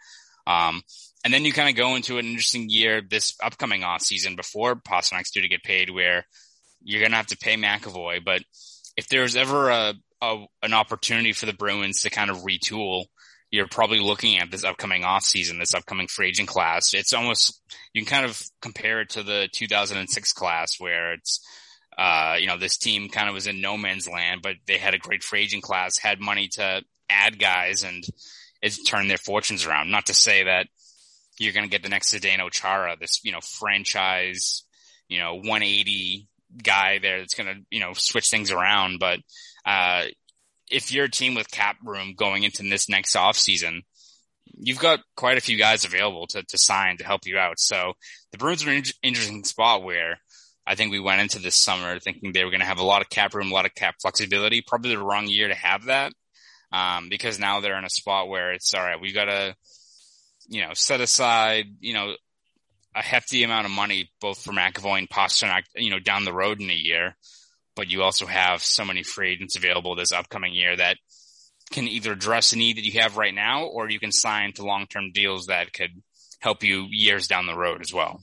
um, 0.46 0.82
and 1.24 1.34
then 1.34 1.44
you 1.44 1.52
kind 1.52 1.68
of 1.68 1.74
go 1.74 1.96
into 1.96 2.18
an 2.18 2.26
interesting 2.26 2.68
year 2.68 3.00
this 3.00 3.34
upcoming 3.42 3.82
off 3.82 4.02
season 4.02 4.36
before 4.36 4.76
Pastrnak's 4.76 5.32
due 5.32 5.40
to 5.40 5.48
get 5.48 5.64
paid 5.64 5.90
where 5.90 6.24
you're 6.82 7.00
going 7.00 7.10
to 7.10 7.16
have 7.16 7.26
to 7.28 7.38
pay 7.38 7.56
McAvoy. 7.56 8.24
But 8.24 8.42
if 8.96 9.08
there's 9.08 9.34
ever 9.34 9.70
a, 9.70 9.94
a, 10.22 10.44
an 10.62 10.72
opportunity 10.72 11.32
for 11.32 11.46
the 11.46 11.52
Bruins 11.52 12.02
to 12.02 12.10
kind 12.10 12.30
of 12.30 12.38
retool, 12.38 13.06
you're 13.50 13.68
probably 13.68 14.00
looking 14.00 14.38
at 14.38 14.50
this 14.50 14.64
upcoming 14.64 15.04
off 15.04 15.24
season, 15.24 15.58
this 15.58 15.74
upcoming 15.74 16.08
free 16.08 16.28
agent 16.28 16.48
class. 16.48 16.94
It's 16.94 17.12
almost, 17.12 17.60
you 17.92 18.04
can 18.04 18.10
kind 18.10 18.26
of 18.26 18.40
compare 18.60 19.00
it 19.00 19.10
to 19.10 19.22
the 19.22 19.48
2006 19.52 20.32
class 20.32 20.78
where 20.78 21.12
it's, 21.14 21.40
uh, 21.96 22.36
you 22.38 22.46
know, 22.46 22.58
this 22.58 22.76
team 22.76 23.08
kind 23.08 23.28
of 23.28 23.34
was 23.34 23.46
in 23.46 23.60
no 23.60 23.76
man's 23.76 24.08
land, 24.08 24.40
but 24.42 24.56
they 24.66 24.78
had 24.78 24.94
a 24.94 24.98
great 24.98 25.22
free 25.22 25.42
agent 25.42 25.62
class, 25.62 25.98
had 25.98 26.20
money 26.20 26.48
to 26.48 26.82
add 27.08 27.38
guys 27.38 27.84
and 27.84 28.04
it's 28.60 28.82
turned 28.82 29.08
their 29.08 29.16
fortunes 29.16 29.64
around. 29.64 29.90
Not 29.90 30.06
to 30.06 30.14
say 30.14 30.44
that 30.44 30.66
you're 31.38 31.52
going 31.52 31.66
to 31.66 31.70
get 31.70 31.82
the 31.82 31.88
next 31.88 32.12
Zdeno 32.12 32.50
Chara, 32.50 32.96
this, 32.98 33.20
you 33.24 33.32
know, 33.32 33.40
franchise, 33.40 34.64
you 35.08 35.18
know, 35.18 35.34
180 35.34 36.26
guy 36.62 36.98
there 36.98 37.20
that's 37.20 37.34
going 37.34 37.54
to, 37.54 37.62
you 37.70 37.80
know, 37.80 37.92
switch 37.94 38.28
things 38.28 38.50
around. 38.50 38.98
But, 38.98 39.20
uh, 39.64 40.06
if 40.70 40.92
you're 40.92 41.06
a 41.06 41.10
team 41.10 41.34
with 41.34 41.50
cap 41.50 41.76
room 41.84 42.14
going 42.16 42.42
into 42.42 42.62
this 42.62 42.88
next 42.88 43.16
off 43.16 43.36
season, 43.38 43.82
you've 44.58 44.78
got 44.78 45.00
quite 45.16 45.38
a 45.38 45.42
few 45.42 45.58
guys 45.58 45.84
available 45.84 46.26
to, 46.28 46.42
to 46.42 46.58
sign 46.58 46.96
to 46.98 47.04
help 47.04 47.26
you 47.26 47.38
out. 47.38 47.58
So 47.58 47.92
the 48.32 48.38
Bruins 48.38 48.66
are 48.66 48.70
an 48.70 48.82
interesting 49.02 49.44
spot 49.44 49.82
where 49.82 50.18
I 50.66 50.74
think 50.74 50.90
we 50.90 51.00
went 51.00 51.20
into 51.20 51.38
this 51.38 51.54
summer 51.54 51.98
thinking 52.00 52.32
they 52.32 52.44
were 52.44 52.50
going 52.50 52.60
to 52.60 52.66
have 52.66 52.78
a 52.78 52.84
lot 52.84 53.02
of 53.02 53.08
cap 53.08 53.34
room, 53.34 53.50
a 53.50 53.54
lot 53.54 53.66
of 53.66 53.74
cap 53.74 53.96
flexibility, 54.00 54.62
probably 54.66 54.90
the 54.90 55.02
wrong 55.02 55.26
year 55.28 55.48
to 55.48 55.54
have 55.54 55.84
that. 55.84 56.12
Um, 56.72 57.08
because 57.08 57.38
now 57.38 57.60
they're 57.60 57.78
in 57.78 57.84
a 57.84 57.90
spot 57.90 58.28
where 58.28 58.52
it's 58.52 58.74
all 58.74 58.82
right. 58.82 59.00
We 59.00 59.12
got 59.12 59.26
to, 59.26 59.54
you 60.48 60.62
know, 60.62 60.74
set 60.74 61.00
aside, 61.00 61.66
you 61.78 61.94
know, 61.94 62.14
a 62.94 63.02
hefty 63.02 63.44
amount 63.44 63.66
of 63.66 63.72
money, 63.72 64.10
both 64.20 64.42
for 64.42 64.52
McAvoy 64.52 64.98
and 64.98 65.08
Pastrnak, 65.08 65.62
you 65.76 65.90
know, 65.90 66.00
down 66.00 66.24
the 66.24 66.32
road 66.32 66.60
in 66.60 66.68
a 66.68 66.74
year. 66.74 67.16
But 67.76 67.90
you 67.90 68.02
also 68.02 68.26
have 68.26 68.62
so 68.62 68.84
many 68.84 69.02
free 69.02 69.32
agents 69.32 69.56
available 69.56 69.94
this 69.94 70.12
upcoming 70.12 70.54
year 70.54 70.74
that 70.76 70.96
can 71.70 71.86
either 71.86 72.12
address 72.12 72.52
a 72.52 72.58
need 72.58 72.78
that 72.78 72.84
you 72.84 73.00
have 73.00 73.16
right 73.16 73.34
now, 73.34 73.64
or 73.64 73.88
you 73.90 74.00
can 74.00 74.12
sign 74.12 74.52
to 74.54 74.64
long-term 74.64 75.12
deals 75.12 75.46
that 75.46 75.72
could 75.72 75.90
help 76.40 76.62
you 76.62 76.86
years 76.90 77.28
down 77.28 77.46
the 77.46 77.56
road 77.56 77.80
as 77.80 77.92
well. 77.92 78.20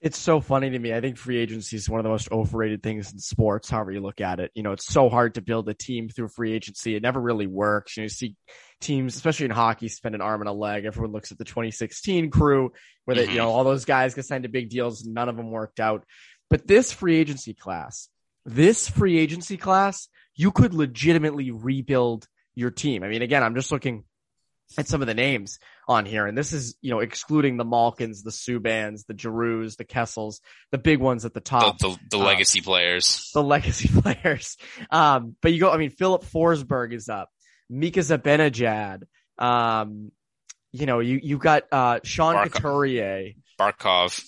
It's 0.00 0.18
so 0.18 0.40
funny 0.40 0.68
to 0.68 0.78
me. 0.78 0.92
I 0.92 1.00
think 1.00 1.16
free 1.16 1.38
agency 1.38 1.76
is 1.76 1.88
one 1.88 1.98
of 1.98 2.04
the 2.04 2.10
most 2.10 2.30
overrated 2.30 2.82
things 2.82 3.10
in 3.10 3.18
sports, 3.18 3.70
however 3.70 3.90
you 3.90 4.00
look 4.00 4.20
at 4.20 4.38
it. 4.38 4.50
You 4.54 4.62
know, 4.62 4.72
it's 4.72 4.86
so 4.86 5.08
hard 5.08 5.36
to 5.36 5.40
build 5.40 5.66
a 5.70 5.74
team 5.74 6.10
through 6.10 6.28
free 6.28 6.52
agency. 6.52 6.94
It 6.94 7.02
never 7.02 7.18
really 7.18 7.46
works. 7.46 7.96
You, 7.96 8.02
know, 8.02 8.04
you 8.04 8.08
see 8.10 8.36
teams, 8.82 9.16
especially 9.16 9.46
in 9.46 9.52
hockey, 9.52 9.88
spend 9.88 10.14
an 10.14 10.20
arm 10.20 10.42
and 10.42 10.48
a 10.48 10.52
leg. 10.52 10.84
Everyone 10.84 11.12
looks 11.12 11.32
at 11.32 11.38
the 11.38 11.46
2016 11.46 12.30
crew 12.30 12.72
where 13.06 13.14
they, 13.14 13.24
mm-hmm. 13.24 13.32
you 13.32 13.38
know, 13.38 13.50
all 13.50 13.64
those 13.64 13.86
guys 13.86 14.14
get 14.14 14.26
signed 14.26 14.42
to 14.42 14.50
big 14.50 14.68
deals. 14.68 15.06
None 15.06 15.30
of 15.30 15.38
them 15.38 15.50
worked 15.50 15.80
out. 15.80 16.04
But 16.50 16.66
this 16.66 16.92
free 16.92 17.16
agency 17.16 17.54
class, 17.54 18.10
this 18.44 18.88
free 18.88 19.18
agency 19.18 19.56
class, 19.56 20.08
you 20.34 20.50
could 20.50 20.74
legitimately 20.74 21.50
rebuild 21.50 22.26
your 22.54 22.70
team. 22.70 23.02
I 23.02 23.08
mean, 23.08 23.22
again, 23.22 23.42
I'm 23.42 23.54
just 23.54 23.72
looking 23.72 24.04
at 24.78 24.88
some 24.88 25.00
of 25.00 25.06
the 25.06 25.14
names 25.14 25.58
on 25.86 26.06
here. 26.06 26.26
And 26.26 26.36
this 26.36 26.52
is, 26.52 26.76
you 26.80 26.90
know, 26.90 27.00
excluding 27.00 27.56
the 27.56 27.64
Malkins, 27.64 28.22
the 28.22 28.30
Subbans, 28.30 29.06
the 29.06 29.14
Girouxs, 29.14 29.76
the 29.76 29.84
Kessels, 29.84 30.40
the 30.70 30.78
big 30.78 30.98
ones 30.98 31.24
at 31.24 31.34
the 31.34 31.40
top. 31.40 31.78
The, 31.78 31.90
the, 31.90 31.98
the 32.12 32.18
uh, 32.18 32.24
legacy 32.24 32.60
players. 32.60 33.30
The 33.34 33.42
legacy 33.42 33.88
players. 34.00 34.56
Um, 34.90 35.36
but 35.40 35.52
you 35.52 35.60
go, 35.60 35.70
I 35.70 35.76
mean, 35.76 35.90
Filip 35.90 36.24
Forsberg 36.24 36.92
is 36.92 37.08
up. 37.08 37.28
Mika 37.70 38.00
Zibanejad. 38.00 39.02
Um, 39.38 40.12
you 40.72 40.86
know, 40.86 41.00
you, 41.00 41.20
you 41.22 41.38
got, 41.38 41.64
uh, 41.70 42.00
Sean 42.02 42.34
Barkov. 42.34 42.52
Couturier. 42.52 43.32
Barkov. 43.58 44.24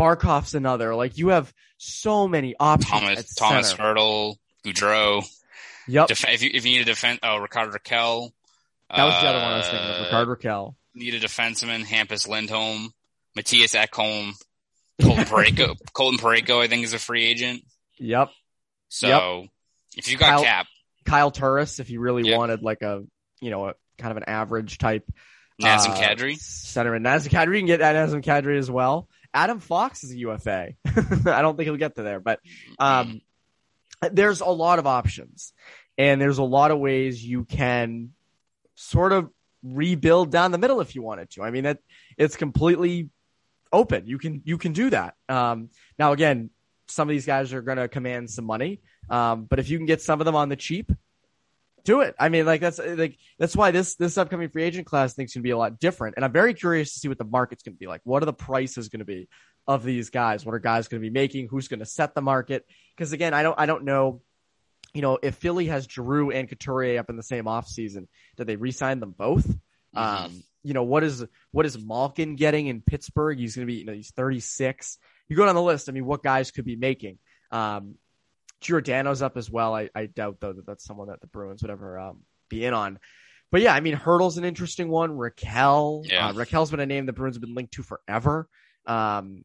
Barkov's 0.00 0.54
another. 0.54 0.94
Like 0.94 1.18
you 1.18 1.28
have 1.28 1.52
so 1.76 2.26
many 2.26 2.54
options. 2.58 2.90
Thomas, 2.90 3.34
Thomas 3.34 3.74
Hertl, 3.74 4.36
Gaudreau. 4.64 5.24
Yep. 5.88 6.08
Def- 6.08 6.28
if 6.28 6.42
you, 6.42 6.50
if 6.54 6.64
you 6.64 6.72
need 6.72 6.82
a 6.82 6.84
defense, 6.84 7.20
oh, 7.22 7.36
Rickard 7.38 7.70
Rakell. 7.72 8.30
That 8.94 9.04
was 9.04 9.14
the 9.20 9.28
other 9.28 9.38
one 9.40 9.52
I 9.52 9.56
was 9.58 9.68
thinking 9.68 9.88
of, 9.88 10.00
Rickard 10.06 10.28
Uh, 10.28 10.34
Rakell. 10.48 10.74
Need 10.94 11.14
a 11.14 11.20
defenseman, 11.20 11.84
Hampus 11.84 12.26
Lindholm, 12.26 12.92
Mattias 13.38 13.76
Ekholm, 13.78 14.32
Colton 15.00 15.24
Parayko. 15.24 15.76
Colton 15.92 16.18
Parayko, 16.18 16.60
I 16.62 16.66
think, 16.68 16.84
is 16.84 16.92
a 16.94 16.98
free 16.98 17.24
agent. 17.26 17.62
Yep. 17.98 18.30
So 18.88 19.46
if 19.96 20.10
you 20.10 20.16
got 20.18 20.30
Kyle- 20.36 20.42
cap, 20.44 20.66
Kyle 21.04 21.30
Turris, 21.30 21.78
if 21.78 21.90
you 21.90 22.00
really 22.00 22.28
Yep. 22.28 22.38
wanted 22.38 22.62
like 22.62 22.82
a, 22.82 23.02
you 23.40 23.50
know, 23.50 23.68
a 23.68 23.74
kind 23.98 24.10
of 24.10 24.16
an 24.16 24.24
average 24.24 24.78
type. 24.78 25.04
Nazem 25.60 25.90
uh, 25.90 25.96
Kadri. 25.96 26.36
Centerman. 26.38 27.02
Nazem 27.02 27.28
Kadri. 27.28 27.54
You 27.54 27.60
can 27.60 27.66
get 27.66 27.80
that 27.80 27.94
Nazem 27.94 28.24
Kadri 28.24 28.58
as 28.58 28.70
well. 28.70 29.08
Adam 29.32 29.60
Fox 29.60 30.04
is 30.04 30.12
a 30.12 30.18
UFA. 30.18 30.74
I 30.86 31.42
don't 31.42 31.56
think 31.56 31.66
he'll 31.66 31.76
get 31.76 31.96
to 31.96 32.02
there, 32.02 32.20
but 32.20 32.40
um, 32.78 33.20
there's 34.10 34.40
a 34.40 34.46
lot 34.46 34.78
of 34.78 34.86
options 34.86 35.52
and 35.98 36.20
there's 36.20 36.38
a 36.38 36.42
lot 36.42 36.70
of 36.70 36.78
ways 36.78 37.24
you 37.24 37.44
can 37.44 38.10
sort 38.74 39.12
of 39.12 39.30
rebuild 39.62 40.30
down 40.30 40.52
the 40.52 40.58
middle 40.58 40.80
if 40.80 40.94
you 40.94 41.02
wanted 41.02 41.30
to. 41.30 41.42
I 41.42 41.50
mean, 41.50 41.64
that 41.64 41.78
it's 42.16 42.36
completely 42.36 43.10
open. 43.72 44.06
You 44.06 44.18
can, 44.18 44.42
you 44.44 44.58
can 44.58 44.72
do 44.72 44.90
that. 44.90 45.14
Um, 45.28 45.70
now 45.98 46.12
again, 46.12 46.50
some 46.88 47.08
of 47.08 47.12
these 47.12 47.26
guys 47.26 47.52
are 47.52 47.62
going 47.62 47.78
to 47.78 47.88
command 47.88 48.30
some 48.30 48.44
money. 48.44 48.80
Um, 49.08 49.44
but 49.44 49.58
if 49.58 49.68
you 49.68 49.78
can 49.78 49.86
get 49.86 50.02
some 50.02 50.20
of 50.20 50.24
them 50.24 50.34
on 50.34 50.48
the 50.48 50.56
cheap, 50.56 50.90
do 51.84 52.00
it. 52.00 52.14
I 52.18 52.28
mean, 52.28 52.46
like 52.46 52.60
that's 52.60 52.78
like 52.78 53.18
that's 53.38 53.56
why 53.56 53.70
this 53.70 53.96
this 53.96 54.18
upcoming 54.18 54.48
free 54.48 54.64
agent 54.64 54.86
class 54.86 55.14
thinks 55.14 55.34
going 55.34 55.42
to 55.42 55.46
be 55.46 55.50
a 55.50 55.58
lot 55.58 55.78
different. 55.78 56.16
And 56.16 56.24
I'm 56.24 56.32
very 56.32 56.54
curious 56.54 56.92
to 56.94 56.98
see 57.00 57.08
what 57.08 57.18
the 57.18 57.24
market's 57.24 57.62
going 57.62 57.74
to 57.74 57.78
be 57.78 57.86
like. 57.86 58.00
What 58.04 58.22
are 58.22 58.26
the 58.26 58.32
prices 58.32 58.88
going 58.88 59.00
to 59.00 59.04
be 59.04 59.28
of 59.66 59.84
these 59.84 60.10
guys? 60.10 60.44
What 60.44 60.54
are 60.54 60.58
guys 60.58 60.88
going 60.88 61.02
to 61.02 61.06
be 61.06 61.12
making? 61.12 61.48
Who's 61.48 61.68
going 61.68 61.80
to 61.80 61.86
set 61.86 62.14
the 62.14 62.22
market? 62.22 62.66
Because 62.96 63.12
again, 63.12 63.34
I 63.34 63.42
don't 63.42 63.58
I 63.58 63.66
don't 63.66 63.84
know. 63.84 64.22
You 64.92 65.02
know, 65.02 65.18
if 65.22 65.36
Philly 65.36 65.66
has 65.66 65.86
Giroux 65.88 66.30
and 66.30 66.48
Couturier 66.48 66.98
up 66.98 67.10
in 67.10 67.16
the 67.16 67.22
same 67.22 67.44
offseason, 67.44 68.08
did 68.36 68.46
they 68.48 68.56
re-sign 68.56 68.98
them 68.98 69.14
both? 69.16 69.46
Um, 69.94 70.42
you 70.62 70.74
know, 70.74 70.82
what 70.82 71.04
is 71.04 71.24
what 71.52 71.66
is 71.66 71.78
Malkin 71.78 72.36
getting 72.36 72.66
in 72.66 72.82
Pittsburgh? 72.82 73.38
He's 73.38 73.56
going 73.56 73.66
to 73.66 73.72
be, 73.72 73.78
you 73.78 73.84
know, 73.84 73.92
he's 73.92 74.10
36. 74.10 74.98
You 75.28 75.36
go 75.36 75.46
down 75.46 75.54
the 75.54 75.62
list. 75.62 75.88
I 75.88 75.92
mean, 75.92 76.04
what 76.04 76.22
guys 76.22 76.50
could 76.50 76.64
be 76.64 76.76
making? 76.76 77.18
Um, 77.50 77.94
Giordano's 78.60 79.22
up 79.22 79.36
as 79.36 79.50
well. 79.50 79.74
I, 79.74 79.88
I 79.94 80.06
doubt 80.06 80.38
though 80.40 80.52
that 80.52 80.66
that's 80.66 80.84
someone 80.84 81.08
that 81.08 81.20
the 81.20 81.26
Bruins 81.26 81.62
would 81.62 81.70
ever 81.70 81.98
um, 81.98 82.20
be 82.48 82.64
in 82.64 82.74
on. 82.74 82.98
But 83.52 83.62
yeah, 83.62 83.74
I 83.74 83.80
mean, 83.80 83.94
Hertl's 83.94 84.38
an 84.38 84.44
interesting 84.44 84.88
one. 84.88 85.10
Rakell, 85.10 86.04
Yeah. 86.08 86.28
uh, 86.28 86.32
Rakell's 86.34 86.70
been 86.70 86.80
a 86.80 86.86
name 86.86 87.06
the 87.06 87.12
Bruins 87.12 87.36
have 87.36 87.40
been 87.40 87.54
linked 87.54 87.74
to 87.74 87.82
forever. 87.82 88.48
Um, 88.86 89.44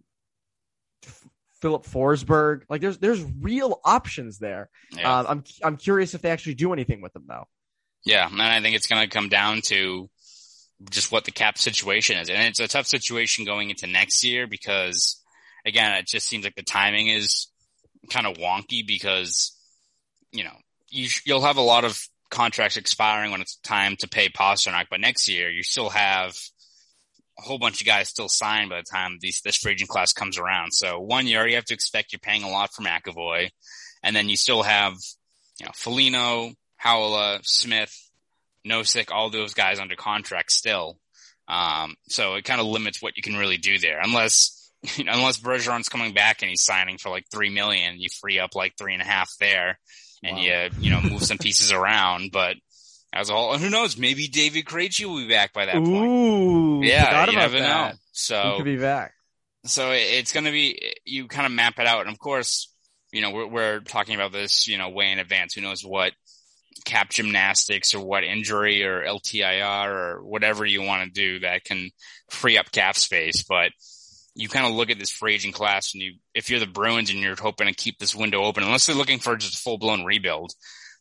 F- 1.06 1.28
Filip 1.62 1.84
Forsberg, 1.86 2.62
like 2.70 2.82
there's 2.82 2.98
there's 3.00 3.24
real 3.24 3.80
options 3.84 4.38
there. 4.40 4.70
Yeah. 4.92 5.20
Um, 5.20 5.26
I'm 5.30 5.44
I'm 5.64 5.78
curious 5.78 6.14
if 6.14 6.22
they 6.22 6.30
actually 6.30 6.56
do 6.56 6.74
anything 6.74 7.02
with 7.02 7.14
them 7.14 7.26
though. 7.28 7.46
Yeah, 8.06 8.28
and 8.30 8.40
I 8.42 8.62
think 8.62 8.76
it's 8.76 8.86
going 8.88 9.02
to 9.02 9.10
come 9.10 9.30
down 9.30 9.62
to 9.68 10.10
just 10.92 11.12
what 11.12 11.26
the 11.26 11.32
cap 11.32 11.58
situation 11.58 12.18
is, 12.18 12.30
and 12.30 12.40
it's 12.44 12.60
a 12.60 12.68
tough 12.68 12.86
situation 12.86 13.46
going 13.46 13.72
into 13.72 13.88
next 13.88 14.24
year 14.24 14.46
because, 14.46 15.20
again, 15.66 15.96
it 15.96 16.06
just 16.06 16.28
seems 16.28 16.44
like 16.44 16.54
the 16.54 16.62
timing 16.62 17.08
is 17.08 17.48
kind 18.10 18.28
of 18.28 18.38
wonky 18.38 18.86
because, 18.86 19.52
you 20.32 20.44
know, 20.44 20.56
you 20.90 21.10
you'll 21.26 21.42
have 21.42 21.58
a 21.58 21.62
lot 21.62 21.86
of 21.86 22.08
contracts 22.30 22.78
expiring 22.78 23.32
when 23.32 23.42
it's 23.42 23.58
time 23.58 23.96
to 23.98 24.08
pay 24.08 24.30
Pastrnak, 24.30 24.86
but 24.90 25.00
next 25.00 25.28
year 25.28 25.50
you 25.50 25.64
still 25.64 25.90
have 25.90 26.36
a 27.38 27.42
whole 27.42 27.60
bunch 27.60 27.82
of 27.82 27.88
guys 27.88 28.10
still 28.10 28.30
signed 28.30 28.70
by 28.70 28.78
the 28.78 28.84
time 28.84 29.18
these 29.20 29.42
this 29.42 29.58
free 29.58 29.74
agent 29.74 29.90
class 29.90 30.14
comes 30.14 30.38
around. 30.38 30.72
So 30.72 31.00
one 31.00 31.28
year 31.28 31.48
you 31.48 31.56
have 31.56 31.66
to 31.66 31.74
expect 31.74 32.14
you're 32.14 32.20
paying 32.20 32.44
a 32.44 32.50
lot 32.50 32.74
for 32.74 32.82
McAvoy, 32.82 33.50
and 34.04 34.16
then 34.16 34.30
you 34.30 34.38
still 34.38 34.64
have, 34.64 34.96
you 35.60 35.66
know, 35.66 35.72
Foligno, 35.76 36.52
Haula, 36.84 37.40
Smith, 37.44 37.94
Nosek, 38.66 39.12
all 39.12 39.30
those 39.30 39.54
guys 39.54 39.80
under 39.80 39.96
contract 39.96 40.52
still. 40.52 40.98
Um, 41.48 41.96
so 42.10 42.36
it 42.36 42.46
kind 42.46 42.60
of 42.60 42.68
limits 42.68 43.02
what 43.02 43.18
you 43.18 43.24
can 43.24 43.36
really 43.36 43.58
do 43.58 43.78
there, 43.78 44.00
unless 44.02 44.65
unless 45.00 45.40
Bergeron's 45.40 45.90
coming 45.90 46.14
back 46.14 46.42
and 46.42 46.50
he's 46.50 46.64
signing 46.64 46.98
for 46.98 47.10
like 47.10 47.26
three 47.32 47.50
million, 47.50 48.00
you 48.00 48.10
free 48.22 48.40
up 48.40 48.56
like 48.56 48.74
three 48.78 48.94
and 48.94 49.02
a 49.02 49.06
half 49.06 49.30
there, 49.40 49.80
and 50.24 50.38
Wow. 50.38 50.44
you 50.44 50.70
you 50.80 50.90
know 50.92 51.02
move 51.02 51.24
some 51.24 51.38
pieces 51.40 51.72
around. 51.72 52.32
But 52.32 52.56
as 53.14 53.30
a 53.30 53.34
whole, 53.34 53.58
who 53.58 53.70
knows? 53.70 53.98
Maybe 53.98 54.28
David 54.28 54.66
Krejci 54.66 55.06
will 55.06 55.18
be 55.18 55.30
back 55.30 55.54
by 55.54 55.66
that 55.68 55.76
point. 55.76 55.88
Ooh, 55.90 56.82
Yeah, 56.84 57.26
you 57.30 57.36
never 57.38 57.60
that. 57.60 57.92
know. 57.94 57.98
So 58.12 58.42
He 58.52 58.56
could 58.58 58.66
be 58.66 58.78
back. 58.78 59.14
so 59.66 59.92
it- 59.92 60.02
it's 60.20 60.32
going 60.34 60.46
to 60.46 60.52
be 60.52 60.94
you 61.06 61.28
kind 61.28 61.46
of 61.46 61.52
map 61.52 61.80
it 61.80 61.88
out 61.88 62.02
and 62.02 62.10
of 62.10 62.20
course 62.20 62.72
you 63.12 63.22
know 63.22 63.32
we're, 63.32 63.48
we're 63.48 63.80
talking 63.80 64.16
about 64.16 64.32
this 64.34 64.68
you 64.68 64.78
know 64.78 64.90
way 64.90 65.12
in 65.12 65.20
advance 65.20 65.54
who 65.54 65.62
knows 65.62 65.84
what 65.86 66.12
cap 66.84 67.10
gymnastics 67.10 67.94
or 67.94 68.06
what 68.06 68.24
injury 68.26 68.84
or 68.84 69.04
ltir 69.06 69.88
or 69.88 70.24
whatever 70.26 70.66
you 70.66 70.82
want 70.82 71.04
to 71.06 71.10
do 71.22 71.40
that 71.40 71.64
can 71.64 71.90
free 72.30 72.58
up 72.58 72.70
cap 72.72 72.96
space 72.98 73.44
but 73.44 73.72
you 74.36 74.50
kind 74.50 74.68
of 74.68 74.74
look 74.74 74.90
at 74.90 75.00
this 75.00 75.12
free 75.12 75.34
agent 75.36 75.54
class 75.54 75.94
and 75.94 76.04
you 76.04 76.14
if 76.34 76.50
you're 76.50 76.60
the 76.60 76.68
bruins 76.68 77.10
and 77.10 77.20
you're 77.20 77.36
hoping 77.36 77.68
to 77.68 77.74
keep 77.74 77.98
this 77.98 78.16
window 78.16 78.44
open 78.44 78.64
unless 78.64 78.86
they're 78.86 78.96
looking 78.96 79.20
for 79.20 79.36
just 79.36 79.56
a 79.56 79.58
full-blown 79.58 80.04
rebuild 80.04 80.52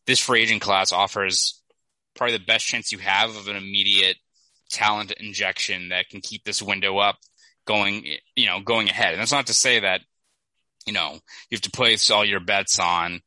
this 0.07 0.20
free 0.20 0.42
agent 0.42 0.62
class 0.62 0.92
offers 0.92 1.61
probably 2.14 2.37
the 2.37 2.44
best 2.44 2.66
chance 2.66 2.92
you 2.92 2.99
have 2.99 3.37
of 3.37 3.49
an 3.49 3.57
immediate 3.57 4.16
talent 4.70 5.12
injection 5.12 5.90
that 5.90 6.09
can 6.09 6.20
keep 6.20 6.44
this 6.44 6.62
window 6.62 6.99
up 6.99 7.16
going, 7.66 8.05
you 8.37 8.47
know, 8.47 8.61
going 8.61 8.88
ahead. 8.88 9.12
And 9.12 9.20
that's 9.20 9.33
not 9.33 9.47
to 9.47 9.55
say 9.55 9.81
that, 9.81 10.01
you 10.87 10.92
know, 10.92 11.12
you 11.12 11.57
have 11.57 11.62
to 11.62 11.70
place 11.70 12.11
all 12.11 12.25
your 12.25 12.40
bets 12.40 12.79
on 12.79 13.20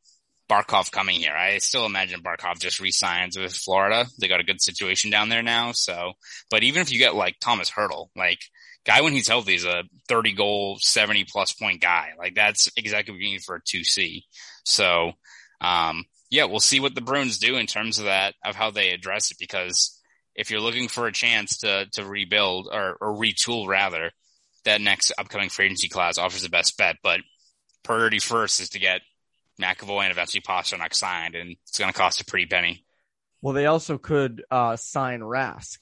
Barkov 0.50 0.92
coming 0.92 1.20
here. 1.20 1.34
I 1.34 1.58
still 1.58 1.86
imagine 1.86 2.22
Barkov 2.22 2.60
just 2.60 2.80
resigns 2.80 3.38
with 3.38 3.54
Florida. 3.54 4.06
They 4.20 4.28
got 4.28 4.40
a 4.40 4.46
good 4.46 4.62
situation 4.62 5.12
down 5.12 5.30
there 5.30 5.44
now. 5.44 5.72
So, 5.74 6.14
but 6.50 6.64
even 6.64 6.82
if 6.82 6.92
you 6.92 7.00
get 7.00 7.16
like 7.16 7.36
Thomas 7.42 7.70
Hertl, 7.70 8.08
like 8.16 8.40
guy 8.88 9.02
when 9.02 9.12
he's 9.12 9.28
healthy 9.28 9.54
is 9.54 9.66
a 9.66 9.84
30 10.08 10.32
goal, 10.32 10.78
70 10.80 11.26
plus 11.26 11.52
point 11.52 11.82
guy. 11.82 12.12
Like 12.18 12.36
that's 12.36 12.72
exactly 12.78 13.14
what 13.14 13.22
you 13.22 13.32
need 13.32 13.44
for 13.44 13.56
a 13.56 13.62
2C. 13.62 14.24
So, 14.64 15.12
um, 15.60 16.06
yeah, 16.30 16.46
we'll 16.46 16.62
see 16.62 16.80
what 16.80 16.96
the 16.96 17.02
Bruins 17.02 17.38
do 17.38 17.58
in 17.58 17.68
terms 17.68 18.00
of 18.00 18.06
that, 18.06 18.34
of 18.46 18.56
how 18.56 18.72
they 18.72 18.92
address 18.92 19.30
it. 19.30 19.38
Because 19.40 20.02
if 20.36 20.50
you're 20.50 20.62
looking 20.62 20.88
for 20.88 21.06
a 21.06 21.12
chance 21.12 21.58
to, 21.58 21.88
to 21.94 22.06
rebuild 22.06 22.70
or, 22.72 22.98
or 23.02 23.18
retool 23.18 23.68
rather, 23.68 24.12
that 24.64 24.82
next 24.82 25.12
upcoming 25.18 25.50
free 25.50 25.66
agency 25.66 25.90
class 25.90 26.18
offers 26.18 26.44
the 26.44 26.50
best 26.50 26.78
bet. 26.78 26.96
But 27.04 27.20
priority 27.84 28.20
first 28.20 28.62
is 28.62 28.70
to 28.70 28.80
get 28.80 29.02
McAvoy 29.62 30.04
and 30.04 30.12
eventually 30.12 30.42
Pastrnak 30.42 30.94
signed, 30.94 31.36
and 31.36 31.56
it's 31.68 31.78
going 31.78 31.92
to 31.92 31.98
cost 31.98 32.22
a 32.22 32.26
pretty 32.26 32.46
penny. 32.46 32.86
Well, 33.42 33.54
they 33.54 33.66
also 33.66 33.98
could 33.98 34.44
uh, 34.50 34.76
sign 34.78 35.22
Rask. 35.22 35.80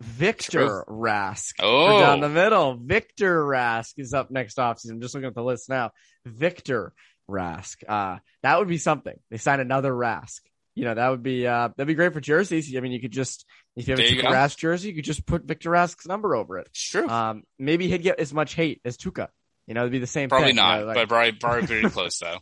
Victor 0.00 0.84
Rask. 0.88 1.52
Oh. 1.60 2.00
Down 2.00 2.20
the 2.20 2.28
middle. 2.28 2.76
Victor 2.82 3.44
Rask 3.44 3.92
is 3.98 4.14
up 4.14 4.30
next 4.30 4.56
offseason. 4.56 4.92
I'm 4.92 5.00
just 5.00 5.14
looking 5.14 5.28
at 5.28 5.34
the 5.34 5.42
list 5.42 5.68
now. 5.68 5.90
Victor 6.24 6.92
Rask. 7.30 7.76
Uh, 7.86 8.18
that 8.42 8.58
would 8.58 8.68
be 8.68 8.78
something. 8.78 9.14
They 9.30 9.36
sign 9.36 9.60
another 9.60 9.92
Rask. 9.92 10.40
You 10.74 10.84
know, 10.84 10.94
that 10.94 11.08
would 11.08 11.22
be 11.22 11.46
uh, 11.46 11.68
that'd 11.76 11.86
be 11.86 11.94
great 11.94 12.12
for 12.14 12.20
jerseys. 12.20 12.74
I 12.74 12.80
mean, 12.80 12.92
you 12.92 13.00
could 13.00 13.12
just 13.12 13.44
if 13.76 13.88
you 13.88 13.92
have 13.92 13.98
a 13.98 14.02
There 14.02 14.12
you 14.12 14.20
Tuukka 14.20 14.24
go. 14.24 14.30
Rask 14.30 14.56
jersey, 14.56 14.88
you 14.88 14.94
could 14.94 15.04
just 15.04 15.26
put 15.26 15.44
Victor 15.44 15.70
Rask's 15.70 16.06
number 16.06 16.34
over 16.34 16.58
it. 16.58 16.68
It's 16.68 16.88
true. 16.88 17.08
Um, 17.08 17.42
maybe 17.58 17.88
he'd 17.88 18.02
get 18.02 18.20
as 18.20 18.32
much 18.32 18.54
hate 18.54 18.80
as 18.84 18.96
Tuukka. 18.96 19.28
You 19.66 19.74
know, 19.74 19.82
it'd 19.82 19.92
be 19.92 19.98
the 19.98 20.06
same. 20.06 20.28
probably 20.28 20.48
thing, 20.48 20.56
you 20.56 20.62
not, 20.62 20.80
know, 20.80 20.86
like- 20.86 20.94
but 20.94 21.08
probably 21.08 21.32
probably 21.32 21.66
pretty 21.66 21.88
close 21.90 22.18
though. 22.18 22.38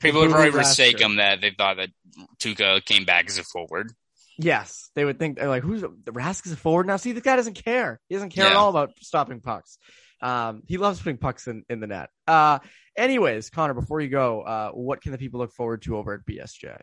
People 0.00 0.22
would 0.22 0.30
probably 0.30 0.52
mistake 0.52 1.00
him 1.00 1.16
that 1.16 1.40
they 1.40 1.50
thought 1.50 1.76
that 1.76 1.90
Tuukka 2.40 2.84
came 2.84 3.04
back 3.04 3.26
as 3.28 3.38
a 3.38 3.44
forward. 3.44 3.92
Yes, 4.38 4.90
they 4.94 5.04
would 5.04 5.18
think 5.18 5.36
they're 5.38 5.48
like, 5.48 5.62
"Who's 5.62 5.82
the 5.82 6.12
Rask 6.12 6.46
is 6.46 6.52
a 6.52 6.56
forward 6.56 6.86
now?" 6.86 6.96
See, 6.96 7.12
this 7.12 7.22
guy 7.22 7.36
doesn't 7.36 7.54
care. 7.64 8.00
He 8.08 8.14
doesn't 8.14 8.30
care 8.30 8.46
at 8.46 8.56
all 8.56 8.70
about 8.70 8.90
stopping 9.00 9.40
pucks. 9.40 9.78
Um, 10.20 10.62
he 10.66 10.78
loves 10.78 11.00
putting 11.00 11.18
pucks 11.18 11.46
in, 11.46 11.64
in 11.68 11.80
the 11.80 11.86
net. 11.86 12.08
Uh, 12.26 12.58
anyways, 12.96 13.50
Conor, 13.50 13.74
before 13.74 14.00
you 14.00 14.08
go, 14.08 14.40
uh, 14.42 14.70
what 14.70 15.02
can 15.02 15.12
the 15.12 15.18
people 15.18 15.38
look 15.40 15.52
forward 15.52 15.82
to 15.82 15.96
over 15.96 16.14
at 16.14 16.20
BSJ? 16.26 16.78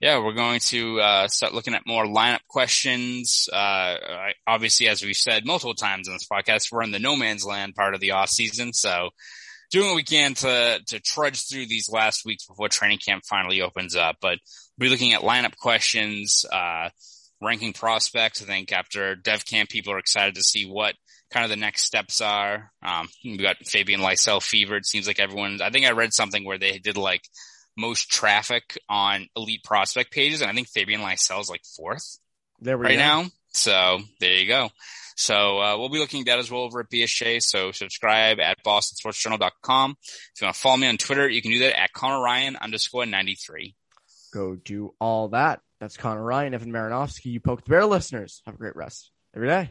Yeah, 0.00 0.18
we're 0.22 0.32
going 0.34 0.60
to 0.60 1.00
uh, 1.00 1.28
start 1.28 1.54
looking 1.54 1.74
at 1.74 1.86
more 1.86 2.04
lineup 2.04 2.40
questions. 2.48 3.48
Uh, 3.50 3.56
I- 3.56 4.34
obviously, 4.46 4.88
as 4.88 5.02
we've 5.02 5.16
said 5.16 5.46
multiple 5.46 5.74
times 5.74 6.08
in 6.08 6.14
this 6.14 6.26
podcast, 6.30 6.70
we're 6.70 6.82
in 6.82 6.90
the 6.90 6.98
no 6.98 7.16
man's 7.16 7.44
land 7.46 7.74
part 7.74 7.94
of 7.94 8.00
the 8.00 8.10
off 8.10 8.28
season, 8.28 8.72
so 8.72 9.10
doing 9.74 9.88
what 9.88 9.96
we 9.96 10.04
can 10.04 10.34
to 10.34 10.80
to 10.86 11.00
trudge 11.00 11.48
through 11.48 11.66
these 11.66 11.90
last 11.90 12.24
weeks 12.24 12.46
before 12.46 12.68
training 12.68 13.00
camp 13.04 13.24
finally 13.28 13.60
opens 13.60 13.96
up. 13.96 14.16
But 14.20 14.38
we're 14.78 14.88
looking 14.88 15.14
at 15.14 15.22
lineup 15.22 15.56
questions, 15.56 16.44
uh, 16.50 16.90
ranking 17.42 17.72
prospects. 17.72 18.40
I 18.40 18.46
think 18.46 18.70
after 18.72 19.16
Dev 19.16 19.44
Camp, 19.44 19.68
people 19.68 19.92
are 19.92 19.98
excited 19.98 20.36
to 20.36 20.44
see 20.44 20.64
what 20.64 20.94
kind 21.32 21.42
of 21.42 21.50
the 21.50 21.56
next 21.56 21.82
steps 21.82 22.20
are. 22.20 22.70
Um, 22.86 23.08
we 23.24 23.36
got 23.36 23.56
Fabian 23.66 24.00
Lysell 24.00 24.40
fever. 24.40 24.76
It 24.76 24.86
seems 24.86 25.08
like 25.08 25.18
everyone. 25.18 25.60
I 25.60 25.70
think 25.70 25.86
I 25.86 25.90
read 25.90 26.14
something 26.14 26.44
where 26.44 26.58
they 26.58 26.78
did 26.78 26.96
like 26.96 27.22
most 27.76 28.08
traffic 28.08 28.78
on 28.88 29.26
elite 29.34 29.64
prospect 29.64 30.12
pages, 30.12 30.40
and 30.40 30.48
I 30.48 30.54
think 30.54 30.68
Fabian 30.68 31.00
Lysell 31.00 31.40
is 31.40 31.50
like 31.50 31.64
fourth 31.76 32.18
There 32.60 32.78
we 32.78 32.84
right 32.84 32.92
go. 32.92 32.98
now. 32.98 33.24
So 33.52 33.98
there 34.20 34.34
you 34.34 34.46
go. 34.46 34.70
So 35.16 35.60
uh, 35.60 35.78
we'll 35.78 35.88
be 35.88 35.98
looking 35.98 36.20
at 36.20 36.26
that 36.26 36.38
as 36.38 36.50
well 36.50 36.62
over 36.62 36.80
at 36.80 36.90
BSJ. 36.90 37.42
So 37.42 37.72
subscribe 37.72 38.40
at 38.40 38.58
bostonsportsjournal.com. 38.64 39.96
If 40.00 40.40
you 40.40 40.46
want 40.46 40.56
to 40.56 40.60
follow 40.60 40.76
me 40.76 40.88
on 40.88 40.96
Twitter, 40.96 41.28
you 41.28 41.42
can 41.42 41.52
do 41.52 41.60
that 41.60 41.78
at 41.78 41.92
Conor 41.92 42.22
Ryan 42.22 42.56
underscore 42.56 43.06
93. 43.06 43.74
Go 44.32 44.56
do 44.56 44.94
all 45.00 45.28
that. 45.28 45.60
That's 45.80 45.96
Conor 45.96 46.22
Ryan, 46.22 46.54
Evan 46.54 46.72
Marinofsky. 46.72 47.26
You 47.26 47.40
poked 47.40 47.66
the 47.66 47.70
bear 47.70 47.86
listeners. 47.86 48.42
Have 48.46 48.56
a 48.56 48.58
great 48.58 48.76
rest 48.76 49.10
every 49.34 49.48
day. 49.48 49.70